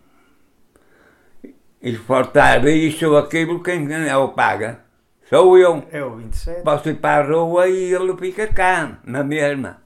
e 1.80 1.92
se 1.92 1.98
faltar 1.98 2.66
isto 2.66 3.06
ou 3.06 3.18
aquilo, 3.18 3.62
quem 3.62 3.92
é 3.92 4.16
o 4.16 4.30
paga? 4.30 4.80
Sou 5.28 5.58
eu. 5.58 5.84
É 5.92 6.02
o 6.02 6.16
27. 6.16 6.62
Posso 6.62 6.88
ir 6.88 6.94
para 6.94 7.24
a 7.24 7.28
rua 7.28 7.68
e 7.68 7.92
ele 7.92 8.16
fica 8.16 8.46
cá, 8.46 8.98
na 9.04 9.22
mesma. 9.22 9.82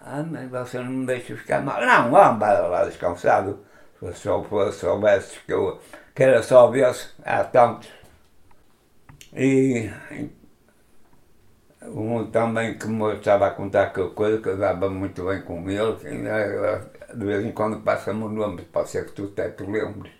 Ah, 0.00 0.22
mas 0.22 0.50
você 0.50 0.78
não 0.78 0.90
me 0.90 1.06
deixa 1.06 1.36
ficar 1.36 1.62
mal. 1.62 1.80
Não, 1.80 2.10
vamos 2.10 2.38
para 2.38 2.66
lá 2.66 2.84
descansado. 2.84 3.64
Se 4.12 4.28
fosse, 4.48 4.80
soubesse 4.80 5.38
que, 5.46 5.52
eu, 5.52 5.80
que 6.14 6.22
era 6.22 6.42
só 6.42 6.68
vez, 6.68 7.14
há 7.24 7.44
tantos. 7.44 7.88
E 9.36 9.90
um 11.82 12.30
também 12.30 12.78
que 12.78 12.86
me 12.86 13.14
estava 13.14 13.48
a 13.48 13.50
contar 13.50 13.92
que 13.92 14.08
coisa 14.10 14.40
que 14.40 14.48
eu 14.48 14.56
dava 14.56 14.88
muito 14.88 15.24
bem 15.24 15.42
com 15.42 15.68
ele, 15.68 15.96
ainda, 16.06 16.90
de 17.14 17.26
vez 17.26 17.44
em 17.44 17.52
quando 17.52 17.80
passa-me 17.82 18.22
o 18.22 18.28
nome, 18.28 18.62
pode 18.62 18.90
ser 18.90 19.06
que 19.06 19.12
tu 19.12 19.24
até 19.24 19.50
te 19.50 19.64
lembres. 19.64 20.12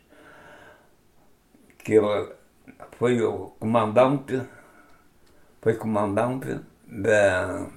Que 1.79 1.95
ele 1.95 2.33
foi 2.99 3.21
o 3.23 3.51
comandante, 3.61 4.43
foi 5.63 5.75
comandante 5.75 6.61
da 6.87 7.69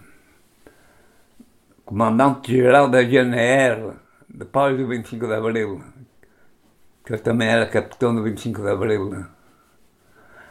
comandante-geral 1.85 2.89
da 2.89 3.03
GNR, 3.03 3.93
depois 4.27 4.77
do 4.77 4.87
25 4.87 5.27
de 5.27 5.33
Abril, 5.33 5.83
que 7.05 7.13
eu 7.13 7.19
também 7.19 7.47
era 7.47 7.65
capitão 7.67 8.13
do 8.13 8.23
25 8.23 8.61
de 8.61 8.69
Abril. 8.69 9.36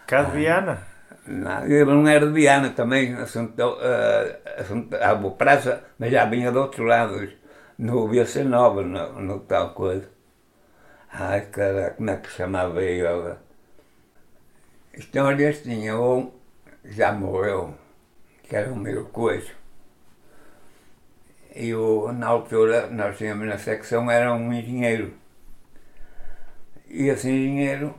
Cá 0.06 0.22
de 0.22 0.32
Viana. 0.32 0.86
Não, 1.26 1.64
ele 1.64 1.84
não 1.84 2.06
era 2.06 2.26
de 2.26 2.32
Viana 2.32 2.70
também, 2.70 3.14
assuntou, 3.14 3.78
uh, 3.78 4.60
assuntava 4.60 5.30
praça, 5.32 5.82
mas 5.98 6.12
já 6.12 6.24
vinha 6.26 6.52
de 6.52 6.58
outros 6.58 6.86
lados, 6.86 7.30
no 7.76 8.06
BC 8.06 8.44
Nova, 8.44 8.82
no, 8.82 9.20
no 9.20 9.40
tal 9.40 9.74
coisa. 9.74 10.08
Ai, 11.12 11.46
cara, 11.46 11.90
como 11.90 12.10
é 12.10 12.16
que 12.16 12.30
chamava 12.30 12.80
ele? 12.82 13.34
Histórias 14.94 15.62
tinha 15.62 15.98
um, 16.00 16.32
já 16.84 17.10
morreu, 17.12 17.74
que 18.44 18.54
era 18.54 18.72
o 18.72 18.76
meu 18.76 19.06
coisa. 19.06 19.50
E 21.54 21.74
o, 21.74 22.12
na 22.12 22.28
altura, 22.28 22.86
nós 22.88 23.18
tínhamos 23.18 23.48
na 23.48 23.58
secção, 23.58 24.08
era 24.10 24.32
um 24.32 24.52
engenheiro. 24.52 25.14
E 26.88 27.08
esse 27.08 27.28
engenheiro 27.28 27.94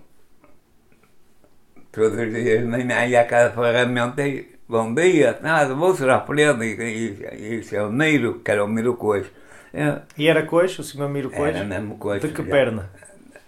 todos 1.97 2.17
os 2.19 2.31
dias 2.31 2.59
de 2.61 2.65
manhã 2.65 3.05
ia 3.07 3.21
a 3.21 3.25
cada 3.25 3.49
ferramenta 3.51 4.21
e 4.27 4.55
bom 4.69 4.93
dia, 4.93 5.39
nada, 5.41 5.73
vou 5.73 5.95
ser 5.95 6.09
Alfredo 6.11 6.63
e, 6.63 6.73
e, 6.75 7.55
e 7.57 7.63
seu 7.63 7.91
Miro, 7.91 8.39
que 8.41 8.51
era 8.51 8.63
o 8.63 8.67
Miro 8.67 8.93
Cois. 8.95 9.25
É, 9.73 10.01
E 10.15 10.27
era 10.27 10.45
coxo, 10.45 10.81
o 10.81 10.83
senhor 10.83 11.09
Miro 11.09 11.31
Era 11.33 11.61
a 11.61 11.81
Coxo? 11.97 12.27
De 12.27 12.33
que 12.33 12.43
já. 12.43 12.49
perna? 12.51 12.89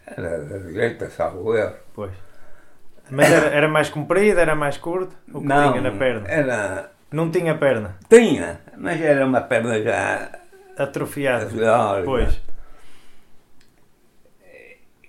Era 0.07 0.39
da 0.45 0.57
direita, 0.57 1.09
salvo 1.11 1.53
eu. 1.55 1.71
Pois. 1.93 2.11
Mas 3.11 3.31
era, 3.31 3.47
era 3.49 3.67
mais 3.67 3.89
comprido, 3.89 4.39
era 4.39 4.55
mais 4.55 4.77
curto? 4.77 5.15
O 5.31 5.41
que 5.41 5.47
tinha 5.47 5.81
na 5.81 5.91
perna? 5.91 6.27
Era. 6.27 6.91
Não 7.11 7.29
tinha 7.31 7.55
perna. 7.55 7.95
Tinha, 8.09 8.59
mas 8.77 8.99
era 9.01 9.25
uma 9.25 9.41
perna 9.41 9.81
já. 9.81 10.31
Atrofiado. 10.77 11.55
já- 11.57 12.01
Pois. 12.03 12.39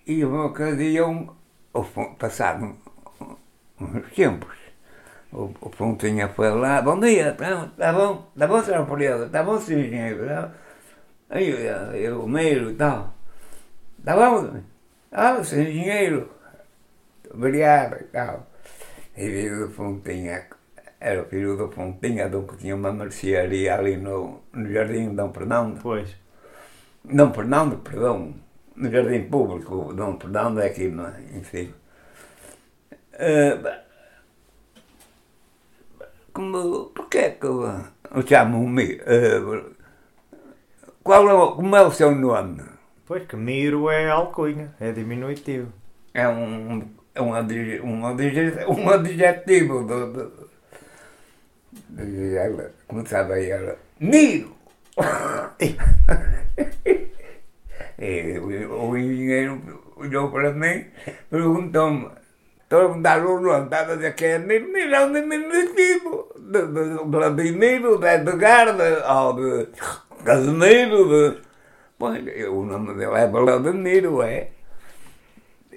E 0.07 0.24
uma 0.24 0.46
ocasião, 0.46 1.35
o 1.72 1.83
Fon- 1.83 2.14
passaram 2.14 2.76
uns 3.81 4.12
tempos. 4.14 4.57
O, 5.33 5.45
o 5.61 5.71
Pontinha 5.71 6.29
foi 6.29 6.51
lá, 6.51 6.83
bom 6.83 6.99
dia, 6.99 7.33
tá, 7.35 7.93
bom, 7.93 8.27
tá 8.37 8.47
bom, 8.49 8.62
senhor 8.64 8.85
Polícia, 8.87 9.29
tá 9.29 9.43
bom, 9.45 9.61
senhor 9.61 9.85
engenheiro, 9.85 10.27
tá? 10.27 10.53
Aí 11.31 11.49
eu, 11.49 11.59
eu, 11.95 12.25
o 12.25 12.29
meio 12.29 12.71
e 12.71 12.75
tal, 12.75 13.14
tá 14.05 14.16
bom, 14.16 14.61
ah, 15.12 15.45
senhor 15.45 15.69
engenheiro, 15.69 16.29
obrigado 17.33 18.01
e 18.01 18.05
tal. 18.05 18.47
E 19.16 19.29
veio 19.29 19.69
do 19.69 19.75
Pontinha, 19.75 20.47
era 20.99 21.23
o 21.23 21.27
filho 21.27 21.57
do 21.57 21.69
Pontinha, 21.69 22.29
do 22.29 22.43
que 22.43 22.57
tinha 22.57 22.75
uma 22.75 22.93
mercearia 22.93 23.77
ali 23.77 23.97
no, 23.97 24.40
no 24.53 24.73
Jardim 24.73 25.14
Dom 25.14 25.33
Fernando. 25.33 25.81
Pois. 25.81 26.16
Dom 27.05 27.33
Fernando, 27.33 27.79
perdão, 27.79 28.35
no 28.77 28.90
Jardim 28.90 29.29
Público, 29.29 29.93
Dom 29.95 30.19
Fernando 30.19 30.61
é 30.61 30.66
aqui, 30.66 30.87
é? 30.87 31.38
enfim. 31.38 31.73
Ba- 33.62 33.80
como, 36.33 36.87
porquê 36.94 37.18
é 37.18 37.30
que 37.30 37.46
eu, 37.46 37.64
chamo-me? 38.26 39.00
eh, 39.04 39.40
qual 41.02 41.28
é, 41.28 41.35
o- 41.35 41.52
como 41.56 41.76
é 41.76 41.83
o 41.83 41.90
seu 41.92 42.14
nome? 42.14 42.62
Pois, 43.06 43.26
que 43.26 43.37
Miro 43.37 43.90
é 43.90 44.09
alcunha, 44.11 44.74
é 44.80 44.92
diminutivo. 44.92 45.72
É 46.14 46.28
um, 46.28 46.83
é 47.14 47.20
um, 47.22 47.35
adje- 47.35 47.80
um, 47.83 48.06
adje- 48.06 48.64
um 48.68 48.88
adjetivo 48.90 49.85
do, 49.85 50.12
do, 50.12 50.50
de 51.90 52.37
ela, 52.37 52.72
começava 52.87 53.38
ela, 53.40 53.76
Miro! 54.00 54.54
E 57.98 58.38
o, 58.38 58.88
o 58.90 58.96
engenheiro 58.96 59.61
olhou 59.96 60.30
para 60.30 60.52
mim, 60.54 60.87
perguntou-me, 61.28 62.09
Todo 62.70 62.90
mundo 62.90 63.02
dá 63.02 63.16
o 63.18 63.40
nome, 63.40 63.64
estava 63.64 63.94
a 63.94 63.96
dizer 63.96 64.14
que 64.14 64.26
é 64.26 64.37
é 64.37 65.00
um 65.04 65.12
diminutivo. 65.12 66.33
De, 66.38 66.66
de, 66.68 66.98
de 66.98 67.04
Vladimiro, 67.04 67.98
de 67.98 68.06
Edgar, 68.06 68.76
de, 68.76 68.90
ou 69.11 69.33
de 69.35 69.68
Casimiro, 70.24 71.09
de... 71.09 71.40
Bom, 71.98 72.12
o 72.12 72.64
nome 72.64 72.94
dele 72.94 73.16
é 73.16 73.26
Vladimiro, 73.26 74.22
é? 74.22 74.50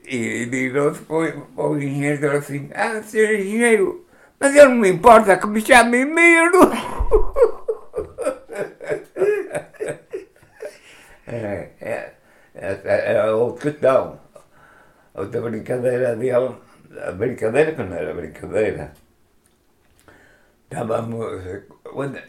E 0.05 0.45
virou-se 0.45 1.01
para 1.01 1.65
o 1.65 1.77
engenheiro 1.77 2.25
e 2.27 2.37
assim, 2.37 2.69
ah, 2.75 3.01
senhor 3.01 3.39
engenheiro, 3.39 4.05
mas 4.39 4.55
eu 4.55 4.69
não 4.69 4.75
me 4.75 4.89
importa 4.89 5.37
que 5.37 5.47
me 5.47 5.61
chamem 5.61 6.05
Miro. 6.05 6.61
É, 11.25 11.69
é, 11.81 12.13
é, 12.53 13.13
é 13.15 13.31
outra 13.31 13.71
questão. 13.71 14.19
Outra 15.15 15.41
brincadeira 15.41 16.15
dele, 16.15 16.55
a 17.01 17.11
brincadeira 17.11 17.73
que 17.73 17.83
não 17.83 17.95
era 17.95 18.13
brincadeira. 18.13 18.93
Estávamos. 20.69 21.63
Quando, 21.83 22.19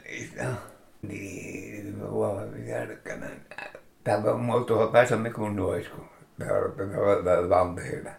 estava 3.98 4.34
um 4.34 4.50
outro 4.50 4.78
rapaz 4.78 5.08
também 5.08 5.32
connosco, 5.32 6.08
da, 6.38 7.20
da, 7.20 7.42
bandeira. 7.42 8.18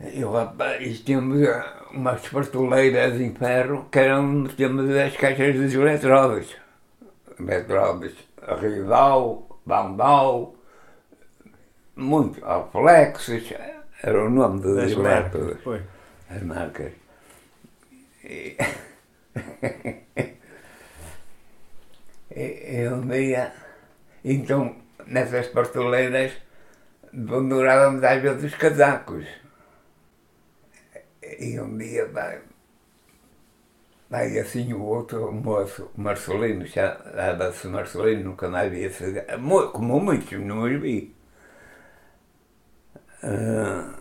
E 0.00 0.24
o 0.24 0.32
rapaz, 0.32 1.00
tínhamos 1.00 1.46
umas 1.92 2.26
fartuleiras 2.26 3.20
em 3.20 3.32
ferro 3.34 3.88
que 3.90 4.00
eram, 4.00 4.48
tínhamos 4.48 4.90
as 4.96 5.16
caixas 5.16 5.54
dos 5.54 5.72
eletródos. 5.74 6.56
Eletródos, 7.38 8.14
Ridal, 8.60 9.60
Bandal, 9.64 10.56
muito, 11.94 12.44
Alflexes, 12.44 13.52
era 14.02 14.24
o 14.24 14.30
nome 14.30 14.60
Das 14.60 14.92
eletródos 14.92 15.58
Pois. 15.62 15.82
as 16.28 16.42
marcas. 16.42 16.92
E, 18.24 18.56
um 22.92 23.06
dia, 23.06 23.52
então, 24.24 24.76
nessas 25.06 25.48
pastoleiras, 25.48 26.32
pendurávamos 27.12 28.02
às 28.02 28.22
vezes 28.22 28.44
os 28.44 28.54
casacos. 28.54 29.26
E 31.38 31.58
um 31.60 31.76
dia 31.78 32.06
vai, 32.08 32.40
vai 34.10 34.38
assim 34.38 34.72
o 34.72 34.82
outro 34.82 35.32
moço, 35.32 35.90
Marcelino, 35.96 36.66
chamava-se 36.66 37.68
Marcelino, 37.68 38.24
nunca 38.30 38.48
mais 38.48 38.70
vi 38.70 38.84
esse, 38.84 39.22
como 39.72 40.00
muitos, 40.00 40.38
não 40.40 40.62
os 40.62 40.80
vi. 40.80 41.14
Ah, 43.24 43.94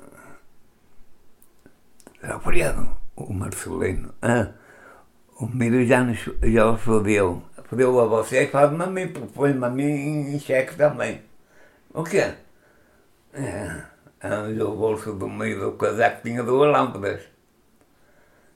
Alfredo, 2.24 2.98
o 3.16 3.32
Marcelino, 3.34 4.14
ah, 4.22 4.48
o 5.40 5.46
Miro 5.46 5.86
já, 5.86 6.04
nos, 6.04 6.20
já 6.42 6.72
o 6.72 6.78
fodeu. 6.78 7.44
Fodeu 7.66 8.00
a 8.00 8.06
você 8.06 8.44
e 8.44 8.48
faz-me 8.48 8.84
a 8.84 8.88
mim, 8.88 9.08
porque 9.10 9.34
põe-me 9.34 9.66
a 9.66 9.70
mim 9.70 9.84
em 10.34 10.40
xeque 10.40 10.76
também. 10.76 11.22
O 11.94 12.04
quê? 12.04 12.34
É, 13.34 13.84
arranjou 14.22 14.74
o 14.74 14.78
bolso 14.78 15.14
do 15.14 15.30
meio 15.30 15.60
do 15.60 15.72
casaco 15.74 16.24
tinha 16.24 16.44
duas 16.44 16.72
lâmpadas. 16.72 17.22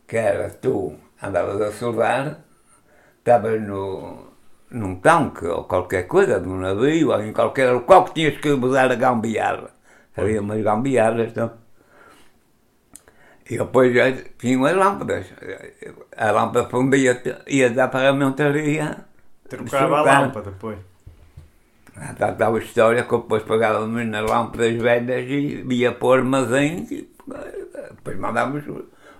Que 0.07 0.17
era 0.17 0.49
tu, 0.49 0.95
andavas 1.21 1.61
a 1.61 1.71
soldar, 1.71 2.39
estavas 3.19 3.61
no, 3.61 4.33
num 4.71 4.95
tanque 4.99 5.45
ou 5.45 5.63
qualquer 5.65 6.07
coisa, 6.07 6.39
num 6.39 6.57
navio, 6.59 7.11
ou 7.11 7.21
em 7.21 7.33
qualquer 7.33 7.71
local 7.71 8.05
que 8.05 8.13
tinhas 8.15 8.37
que 8.39 8.49
usar 8.49 8.91
a 8.91 8.95
gambiarra. 8.95 9.74
Havia 10.17 10.41
umas 10.41 10.61
gambiarras, 10.63 11.29
então. 11.31 11.51
E 13.49 13.57
depois 13.57 13.93
já 13.93 14.11
tinham 14.39 14.65
as 14.65 14.75
lâmpadas. 14.75 15.25
A 16.17 16.31
lâmpada 16.31 16.67
fundia, 16.69 17.21
ia 17.47 17.69
dar 17.69 17.89
para 17.89 18.09
a 18.09 18.13
montaria. 18.13 19.05
Trocava 19.47 19.97
a 19.99 20.03
lâmpada 20.21 20.51
depois. 20.51 20.77
Ah, 21.95 22.13
tá- 22.17 22.31
Estava 22.31 22.57
a 22.57 22.61
história 22.61 23.03
que 23.03 23.13
eu 23.13 23.21
depois 23.21 23.43
pagávamos 23.43 24.05
nas 24.07 24.29
lâmpadas 24.29 24.73
velhas 24.81 25.25
e 25.29 25.63
ia 25.73 25.91
para 25.91 26.07
o 26.07 26.13
armazém 26.13 26.87
e 26.91 27.09
depois 27.91 28.17
mandávamos 28.17 28.63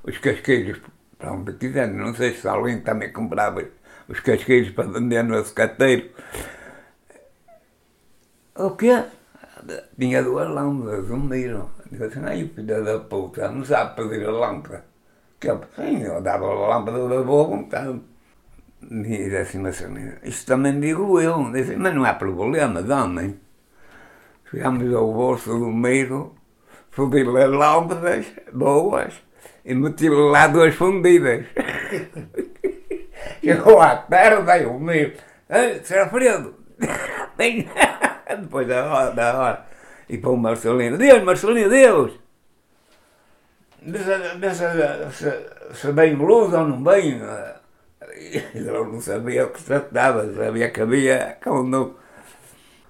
os 0.03 0.17
casquilhos 0.17 0.79
para 1.17 1.31
onde 1.33 1.53
quiser. 1.53 1.87
Não 1.87 2.13
sei 2.15 2.33
se 2.33 2.47
alguém 2.47 2.81
também 2.81 3.13
comprava 3.13 3.63
os 4.07 4.19
casquilhos 4.19 4.71
para 4.71 4.87
vender 4.89 5.23
no 5.23 5.35
açucateiro. 5.37 6.09
O 8.55 8.71
quê? 8.71 9.03
Tinha 9.97 10.21
duas 10.23 10.49
lâmpadas, 10.49 11.09
um 11.09 11.19
miro. 11.19 11.69
Eu 11.91 12.07
disse, 12.07 12.19
ai 12.19 12.49
filha 12.53 12.81
da 12.81 12.99
puta, 12.99 13.49
não 13.49 13.63
sabe 13.65 13.95
pedir 13.95 14.27
a 14.27 14.31
lâmpada. 14.31 14.85
Que 15.39 15.49
eu, 15.49 15.61
sim, 15.75 16.01
eu 16.03 16.21
dava 16.21 16.45
a 16.45 16.53
lâmpada 16.53 17.07
da 17.07 17.21
boa 17.23 17.47
vontade. 17.47 17.99
E 18.91 19.01
disse 19.01 19.37
assim, 19.37 19.59
mas 19.59 19.83
isso 20.23 20.45
também 20.45 20.79
digo 20.79 21.19
eu. 21.19 21.51
Disse, 21.51 21.75
mas 21.75 21.93
não 21.93 22.05
há 22.05 22.13
problema, 22.13 22.81
dá-me. 22.81 23.39
Chegámos 24.49 24.93
ao 24.93 25.11
bolso 25.11 25.57
do 25.57 25.71
meio, 25.71 26.35
fudi-lhe 26.91 27.43
as 27.43 27.49
lâmpadas 27.49 28.25
boas 28.53 29.13
e 29.65 29.73
meti-lhe 29.73 30.15
lá 30.31 30.47
duas 30.47 30.75
fundidas. 30.75 31.45
Chegou 33.43 33.81
à 33.81 33.95
tarde, 33.95 34.49
aí 34.51 34.65
o 34.65 34.79
meio, 34.79 35.13
"Ei, 35.49 35.83
Sr. 35.83 35.99
Alfredo, 35.99 36.55
vem." 37.37 37.67
Depois 38.33 38.67
da 38.67 38.85
hora, 38.85 39.11
da 39.11 39.37
hora. 39.37 39.65
E 40.09 40.17
para 40.17 40.29
o 40.29 40.37
Marcelino, 40.37 40.97
Deus, 40.97 41.23
Marcelino, 41.23 41.69
Deus! 41.69 42.13
Dessa, 43.81 45.11
se, 45.11 45.45
se 45.73 45.91
bem 45.91 46.15
luz 46.15 46.53
ou 46.53 46.67
não 46.67 46.81
bem, 46.81 47.21
eu 48.55 48.85
não 48.85 48.99
sabia 48.99 49.45
o 49.45 49.49
que 49.49 49.59
se 49.59 49.65
tratava, 49.65 50.33
sabia 50.33 50.69
que 50.69 50.81
havia 50.81 51.37
quando 51.43 51.95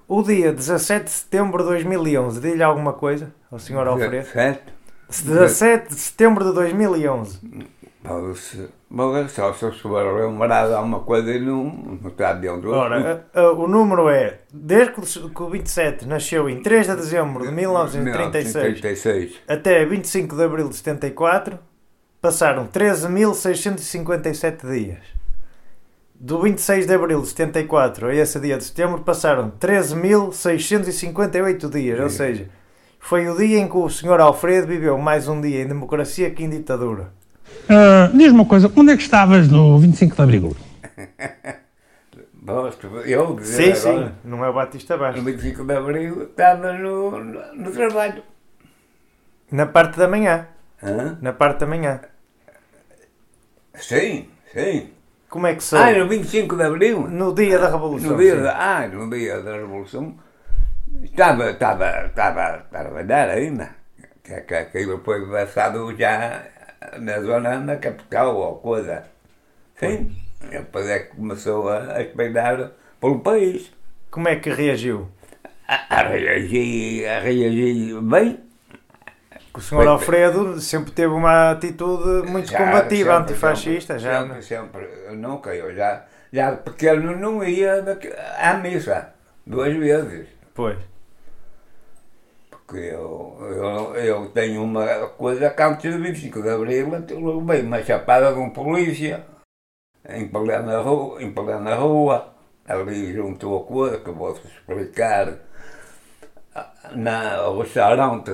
O 0.08 0.24
dia 0.24 0.54
17 0.54 1.06
de 1.06 1.12
setembro 1.12 1.64
de 1.64 1.70
2011, 1.70 2.40
diz-lhe 2.40 2.64
alguma 2.64 2.94
coisa 2.94 3.34
ao 3.52 3.60
Sr. 3.60 3.88
Alfredo? 3.88 4.28
Certo? 4.28 4.74
17 5.10 5.90
de 5.90 6.00
setembro 6.00 6.44
de 6.46 6.54
2011. 6.54 7.40
Mas 8.90 9.32
só 9.32 9.54
se 9.54 9.66
lembrar 9.88 10.68
de 10.68 10.74
alguma 10.74 11.00
coisa 11.02 11.32
e 11.32 11.40
não, 11.40 11.64
não 12.02 12.10
está 12.10 12.34
dentro. 12.34 12.72
Ora, 12.72 13.26
a- 13.34 13.40
a- 13.42 13.52
o 13.52 13.68
número 13.68 14.10
é, 14.10 14.40
desde 14.54 14.94
que 14.94 15.00
o- 15.02 15.30
que 15.30 15.44
o 15.44 15.50
27 15.50 16.06
nasceu 16.08 16.50
em 16.50 16.62
3 16.62 16.88
de 16.88 16.96
dezembro 16.96 17.46
de 17.46 17.52
1936 17.52 18.56
1936. 18.56 19.36
até 19.48 19.86
25 19.86 20.36
de 20.36 20.44
abril 20.44 20.70
de 20.70 20.76
74, 20.76 21.60
passaram 22.22 22.66
13.657 22.68 24.66
dias. 24.68 25.00
Do 26.18 26.42
26 26.42 26.88
de 26.88 26.94
abril 26.94 27.20
de 27.22 27.28
74 27.28 28.08
a 28.08 28.16
esse 28.16 28.40
dia 28.40 28.58
de 28.58 28.64
setembro 28.64 29.02
passaram 29.02 29.52
13.658 29.60 31.70
dias, 31.70 32.00
ou 32.00 32.10
Sim. 32.10 32.16
seja, 32.18 32.50
foi 33.00 33.28
o 33.28 33.36
dia 33.36 33.60
em 33.60 33.68
que 33.68 33.76
o 33.78 33.90
Sr. 33.90 34.22
Alfredo 34.22 34.66
viveu 34.68 34.98
mais 34.98 35.28
um 35.28 35.42
dia 35.42 35.62
em 35.62 35.68
democracia 35.68 36.32
que 36.32 36.42
em 36.44 36.50
ditadura. 36.50 37.12
Ah, 37.70 38.10
Diz-me 38.14 38.40
uma 38.40 38.46
coisa, 38.46 38.72
onde 38.76 38.92
é 38.92 38.98
que 38.98 39.04
estavas 39.04 39.48
no 39.50 39.78
25 39.80 40.16
de 40.16 40.22
Abril? 40.22 40.56
Eu 43.06 43.36
dizer 43.36 43.76
Sim, 43.76 43.90
agora, 43.90 44.08
sim, 44.08 44.14
não 44.24 44.46
é 44.46 44.50
o 44.50 44.54
Batista 44.54 44.96
no 44.96 45.00
Bastos. 45.02 45.24
25 45.24 45.64
de 45.64 45.74
Abril 45.76 46.24
estava 46.24 46.74
no, 46.74 47.12
no, 47.24 47.56
no 47.56 47.72
trabalho. 47.72 48.22
Na 49.52 49.66
parte 49.66 49.98
da 49.98 50.08
manhã, 50.08 50.48
Hã? 50.84 51.18
na 51.22 51.34
parte 51.34 51.62
da 51.62 51.66
manhã. 51.66 52.02
Sim, 53.74 54.30
sim. 54.54 54.92
Como 55.28 55.48
é 55.48 55.54
que 55.56 55.60
Ah, 55.76 55.92
sou? 55.92 56.00
no 56.00 56.08
25 56.08 56.56
de 56.56 56.64
Abril? 56.64 57.08
No 57.08 57.34
dia 57.34 57.58
da 57.58 57.70
Revolução. 57.70 58.12
No 58.12 58.18
dia 58.18 58.36
sim. 58.36 58.44
da, 58.44 58.56
ah, 58.58 58.88
no 58.88 59.10
dia 59.10 59.42
da 59.42 59.54
Revolução, 59.54 60.16
estava, 61.04 61.50
estava, 61.50 62.06
estava 62.06 62.42
a 62.44 62.58
trabalhar 62.60 63.30
ainda, 63.30 63.72
que, 64.24 64.40
que 64.42 64.54
aquilo 64.54 65.02
foi 65.04 65.26
passado 65.30 65.96
já 65.98 66.44
na 67.00 67.22
zona, 67.22 67.60
na 67.60 67.78
capital 67.78 68.36
ou 68.36 68.56
coisa. 68.56 69.04
Sim, 69.76 70.16
depois 70.50 70.88
é 70.88 71.00
que 71.00 71.16
começou 71.16 71.70
a, 71.70 71.96
a 71.96 72.02
espalhar 72.02 72.72
pelo 73.00 73.20
país. 73.20 73.72
Como 74.10 74.28
é 74.28 74.38
que 74.38 74.50
reagiu? 74.50 75.10
A, 75.68 76.00
a 76.00 76.04
reagir, 76.08 77.08
a 77.08 77.20
reagir 77.20 78.02
bem. 78.02 78.40
O 79.54 79.62
Sr. 79.62 79.88
Alfredo 79.88 80.60
sempre 80.60 80.92
teve 80.92 81.14
uma 81.14 81.52
atitude 81.52 82.30
muito 82.30 82.52
Já, 82.52 82.58
combativa, 82.58 83.12
sempre, 83.12 83.24
antifascista, 83.24 83.94
sempre, 84.00 84.04
já. 84.04 84.22
Sempre, 84.22 84.42
sempre, 84.44 84.90
eu 85.08 85.16
nunca, 85.16 85.56
eu 85.56 85.74
já, 85.74 86.06
já 86.32 86.52
de 86.52 86.58
pequeno 86.64 87.18
não 87.18 87.42
ia 87.44 87.84
à 88.38 88.54
missa, 88.56 89.14
duas 89.46 89.74
vezes. 89.74 90.28
Pois. 90.54 90.78
Porque 92.66 92.80
eu, 92.80 93.38
eu, 93.42 93.96
eu 93.96 94.30
tenho 94.30 94.64
uma 94.64 95.08
coisa 95.10 95.50
que 95.52 95.62
antes 95.62 95.94
do 95.94 96.02
25 96.02 96.42
de 96.42 96.50
Abril 96.50 96.88
eu 97.10 97.38
levei 97.38 97.62
uma 97.62 97.84
chapada 97.84 98.34
de 98.34 98.40
um 98.40 98.50
polícia 98.50 99.24
em 100.10 100.28
Pelé 100.28 100.60
na 100.62 100.80
rua, 100.82 101.22
em 101.22 101.32
Pelé 101.32 101.60
na 101.60 101.76
rua 101.76 102.34
ali 102.68 103.14
junto 103.14 103.56
à 103.56 103.64
coisa 103.64 104.00
que 104.00 104.10
vou-te 104.10 104.48
explicar 104.48 105.38
na, 106.96 107.36
ao 107.38 107.60
restaurante 107.60 108.32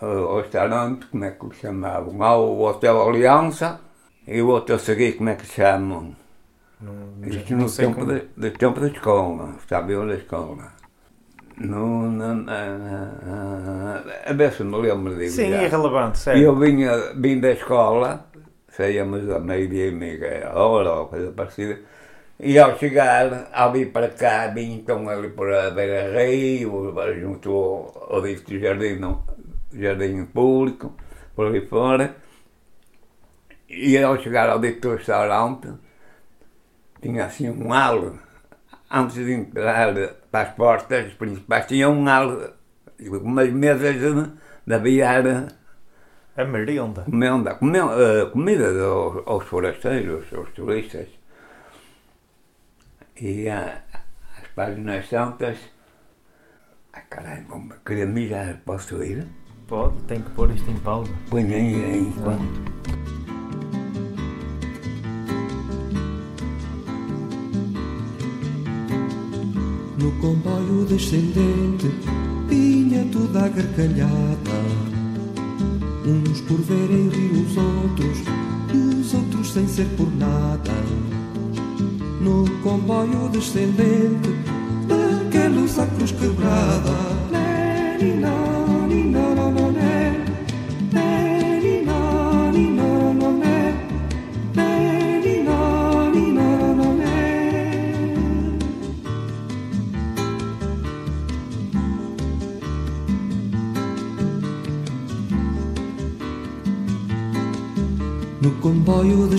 o 0.00 0.40
restaurante, 0.40 1.06
como 1.08 1.24
é 1.24 1.30
que 1.32 1.44
lhe 1.46 1.54
chamavam? 1.54 2.22
Há 2.22 2.36
o 2.36 2.62
Hotel 2.62 3.02
Aliança 3.06 3.80
e 4.26 4.40
o 4.40 4.48
outro 4.48 4.76
a 4.76 4.78
seguir, 4.78 5.12
como 5.18 5.28
é 5.28 5.34
que 5.36 5.46
chamam? 5.46 6.16
Isto 7.26 7.54
no 7.54 7.70
tempo, 7.70 7.98
como- 8.00 8.12
de, 8.12 8.20
do 8.36 8.50
tempo 8.58 8.80
da 8.80 8.86
escola, 8.88 9.54
eu 9.88 10.04
na 10.06 10.14
escola. 10.14 10.79
No, 11.60 12.10
na, 12.10 12.34
na, 12.34 12.78
na, 12.78 14.02
a 14.24 14.50
se 14.50 14.64
me 14.64 14.76
lembro 14.78 15.14
disso. 15.14 15.36
Sim, 15.36 15.52
irrelevante, 15.52 16.16
E 16.18 16.20
sério. 16.22 16.42
eu 16.44 16.56
vinha, 16.58 17.12
vim 17.14 17.38
da 17.38 17.50
escola, 17.52 18.24
saíamos 18.68 19.28
a 19.28 19.38
meio-dia 19.38 19.88
e 19.88 19.90
meia 19.90 20.52
hora 20.54 20.90
ou 20.94 21.06
coisa 21.08 21.30
parecida, 21.32 21.78
e 22.38 22.58
ao 22.58 22.78
chegar, 22.78 23.50
ao 23.52 23.72
vir 23.72 23.92
para 23.92 24.08
cá, 24.08 24.46
vim 24.46 24.72
então 24.76 25.06
ali 25.06 25.28
por 25.28 25.52
a 25.52 25.70
beira 25.70 26.10
rio, 26.24 26.94
junto 27.20 27.50
ao, 27.50 28.14
ao 28.14 28.22
dito 28.22 28.58
jardim, 28.58 28.98
não, 28.98 29.22
jardim 29.70 30.24
público, 30.24 30.94
por 31.36 31.46
ali 31.46 31.66
fora, 31.66 32.16
e 33.68 33.98
ao 33.98 34.18
chegar 34.18 34.48
ao 34.48 34.58
dito 34.58 34.94
restaurante, 34.94 35.68
tinha 37.02 37.26
assim 37.26 37.50
um 37.50 37.70
halo, 37.70 38.18
antes 38.90 39.16
de 39.16 39.30
entrar 39.30 39.92
para 40.30 40.48
as 40.48 40.54
portas 40.54 41.12
principais, 41.14 41.66
tinha 41.66 41.88
um 41.88 42.06
halo, 42.08 42.52
umas 43.00 43.50
mesas 43.50 43.94
de, 43.94 44.32
de 44.66 44.74
aviar 44.74 45.48
A 46.36 46.44
merenda. 46.44 47.02
comenda, 47.02 47.54
comenda, 47.54 47.92
eh, 47.94 48.26
comida 48.30 48.66
aos, 48.84 49.26
aos 49.26 49.44
forasteiros, 49.44 50.32
aos 50.32 50.50
turistas. 50.50 51.08
E 53.20 53.48
ah, 53.48 53.82
as 54.40 54.48
páginas 54.54 55.08
santas. 55.08 55.58
Ai 56.92 57.02
caralho, 57.10 57.46
vamos 57.48 57.76
querer 57.84 58.06
mirar, 58.06 58.60
posso 58.64 59.02
ir? 59.02 59.26
Pode, 59.68 60.00
tem 60.04 60.20
que 60.22 60.30
pôr 60.30 60.50
isto 60.50 60.68
em 60.70 60.78
pausa. 60.78 61.12
Põe 61.28 61.54
aí, 61.54 61.98
enquanto. 61.98 63.19
No 70.00 70.10
comboio 70.12 70.86
descendente 70.86 71.90
vinha 72.48 73.04
toda 73.12 73.44
a 73.44 73.48
gargalhada. 73.48 74.50
Uns 76.06 76.40
por 76.40 76.58
verem 76.62 77.10
rir 77.10 77.32
os 77.32 77.54
outros 77.58 78.18
E 78.72 79.00
os 79.00 79.12
outros 79.12 79.52
sem 79.52 79.68
ser 79.68 79.84
por 79.98 80.10
nada. 80.16 80.72
No 82.22 82.48
comboio 82.62 83.28
descendente 83.28 84.30
Daqueles 84.88 85.78
a 85.78 85.86
cruz 85.86 86.12
quebrada 86.12 86.92
Né, 87.30 87.98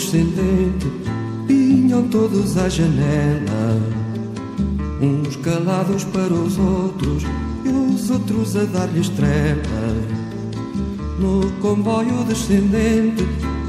descendente 0.02 0.88
vinham 1.46 2.08
todos 2.08 2.58
à 2.58 2.68
janela, 2.68 3.80
uns 5.00 5.36
calados 5.38 6.04
para 6.06 6.34
os 6.34 6.58
outros 6.58 7.24
e 7.64 7.70
os 7.70 8.10
outros 8.10 8.56
a 8.56 8.64
dar-lhes 8.64 9.10
trela. 9.10 9.62
No 11.20 11.52
comboio 11.62 12.24
descendente 12.24 13.24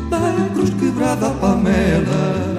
da 0.09 0.49
cruz 0.55 0.71
quebrada 0.71 1.27
a 1.27 1.31
Pamela. 1.33 2.53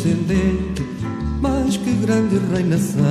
Descendente, 0.00 0.82
mais 1.42 1.76
que 1.76 1.92
grande 1.92 2.38
reinação. 2.52 3.04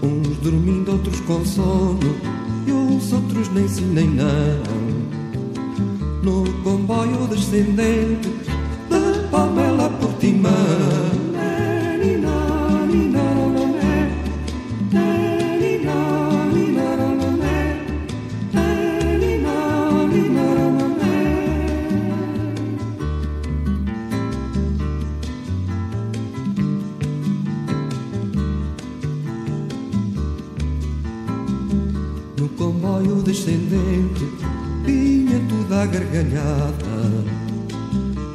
Uns 0.00 0.36
dormindo, 0.38 0.92
outros 0.92 1.18
com 1.20 1.44
sono, 1.44 1.98
e 2.66 2.70
os 2.70 3.12
outros 3.12 3.48
nem 3.52 3.66
sim 3.66 3.86
nem 3.86 4.08
não. 4.08 4.62
No 6.22 6.52
comboio 6.62 7.26
descendente, 7.26 8.31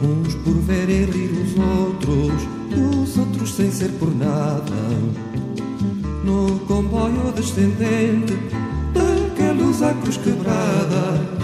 Uns 0.01 0.35
por 0.35 0.53
verem 0.61 1.05
rir 1.05 1.31
os 1.31 1.57
outros 1.57 2.43
E 2.69 2.79
os 2.79 3.17
outros 3.17 3.55
sem 3.55 3.71
ser 3.71 3.89
por 3.93 4.15
nada. 4.15 4.61
No 6.23 6.59
comboio 6.67 7.31
descendente 7.35 8.37
Daqueles 8.93 9.81
a 9.81 9.93
cruz 9.95 10.17
quebrada. 10.17 11.37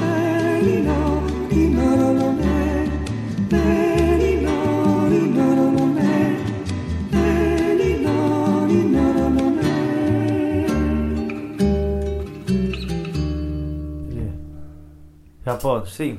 Já 15.45 15.55
pode, 15.57 15.91
sim. 15.91 16.17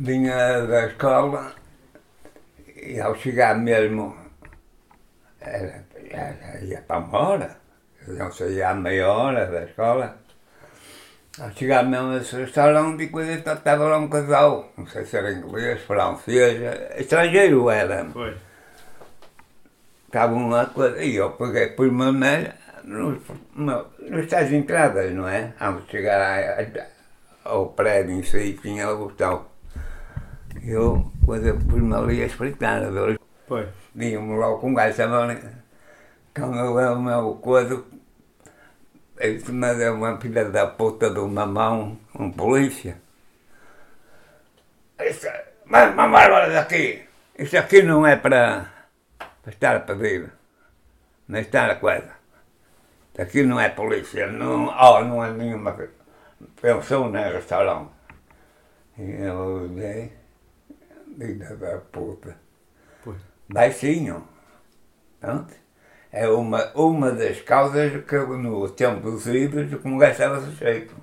Vinha 0.00 0.64
da 0.66 0.86
escola 0.86 1.52
e 2.76 3.00
ao 3.00 3.14
chegar 3.16 3.58
mesmo 3.58 4.16
era, 5.40 5.84
era, 6.10 6.60
ia 6.64 6.80
para 6.86 6.98
uma 6.98 7.18
hora. 7.18 7.56
Eu 8.06 8.14
não 8.14 8.30
saía 8.32 8.70
à 8.70 8.74
meia 8.74 9.08
hora 9.08 9.46
da 9.46 9.64
escola. 9.64 10.16
Ao 11.40 11.50
chegar 11.52 11.84
mesmo 11.84 12.12
nesse 12.12 12.36
restaurante 12.36 13.08
coisa, 13.08 13.32
estava 13.32 13.88
lá 13.88 13.98
um 13.98 14.08
casal, 14.08 14.72
não 14.76 14.86
sei 14.86 15.04
se 15.04 15.16
era 15.16 15.32
inglês, 15.32 15.80
francês, 15.82 16.60
estrangeiro 16.96 17.68
era. 17.70 18.04
Foi. 18.06 18.36
Estavam 20.06 20.48
lá 20.48 20.66
coisa, 20.66 21.02
e 21.02 21.16
eu 21.16 21.30
peguei 21.32 21.68
por 21.68 21.90
maneira 21.92 22.54
nos, 22.84 23.18
no- 23.54 23.86
nos 24.08 24.26
tais 24.26 24.52
entradas, 24.52 25.12
não 25.12 25.28
é? 25.28 25.52
Antes 25.60 25.84
de 25.86 25.90
chegar 25.90 26.66
ao 27.44 27.66
prédio 27.70 28.12
em 28.16 28.22
si, 28.22 28.58
tinha 28.62 28.88
o 28.90 28.96
botão. 29.08 29.46
Eu, 30.64 31.10
coisa, 31.24 31.54
pus-me 31.54 31.94
ali 31.94 32.22
a 32.22 32.26
espreitar. 32.26 32.82
Vinha-me 33.94 34.34
logo 34.36 34.58
com 34.58 34.70
um 34.70 34.74
gajo 34.74 34.96
também, 34.96 35.38
com 36.34 36.50
o 36.50 36.94
o 36.94 37.02
meu 37.02 37.34
coisa, 37.36 37.82
ele 39.18 39.42
me 39.50 39.74
deu 39.74 39.94
uma 39.94 40.20
filha 40.20 40.44
da 40.44 40.66
puta 40.66 41.10
de 41.10 41.18
uma 41.18 41.46
mão, 41.46 41.98
um 42.18 42.30
polícia. 42.30 43.00
Isso, 45.00 45.28
mas 45.64 45.94
vamos 45.94 46.20
embora 46.20 46.50
daqui. 46.52 47.02
Isso 47.38 47.56
aqui 47.56 47.82
não 47.82 48.06
é 48.06 48.16
para, 48.16 48.66
para 49.42 49.52
estar 49.52 49.76
a 49.76 49.80
pedir, 49.80 50.30
nem 51.28 51.40
estar 51.40 51.70
a 51.70 51.76
coisa. 51.76 52.10
Isso 53.12 53.22
aqui 53.22 53.42
não 53.42 53.60
é 53.60 53.68
polícia, 53.68 54.26
não, 54.26 54.66
oh, 54.66 55.04
não 55.04 55.24
é 55.24 55.32
nenhuma 55.32 55.76
pensão 56.60 57.10
nem 57.10 57.32
restaurante. 57.32 57.90
E 58.98 59.22
eu 59.22 59.36
olhei, 59.36 60.12
filha 61.18 61.56
da 61.56 61.78
puta 61.78 62.36
Pois. 63.04 63.16
baixinho. 63.48 64.22
Pronto. 65.20 65.52
É 66.12 66.26
uma, 66.28 66.70
uma 66.74 67.10
das 67.12 67.40
causas 67.42 68.04
que 68.04 68.16
no 68.16 68.68
tempo 68.70 69.10
dos 69.10 69.26
livros, 69.26 69.74
como 69.82 69.98
gastava 69.98 70.40
sujeito. 70.40 70.94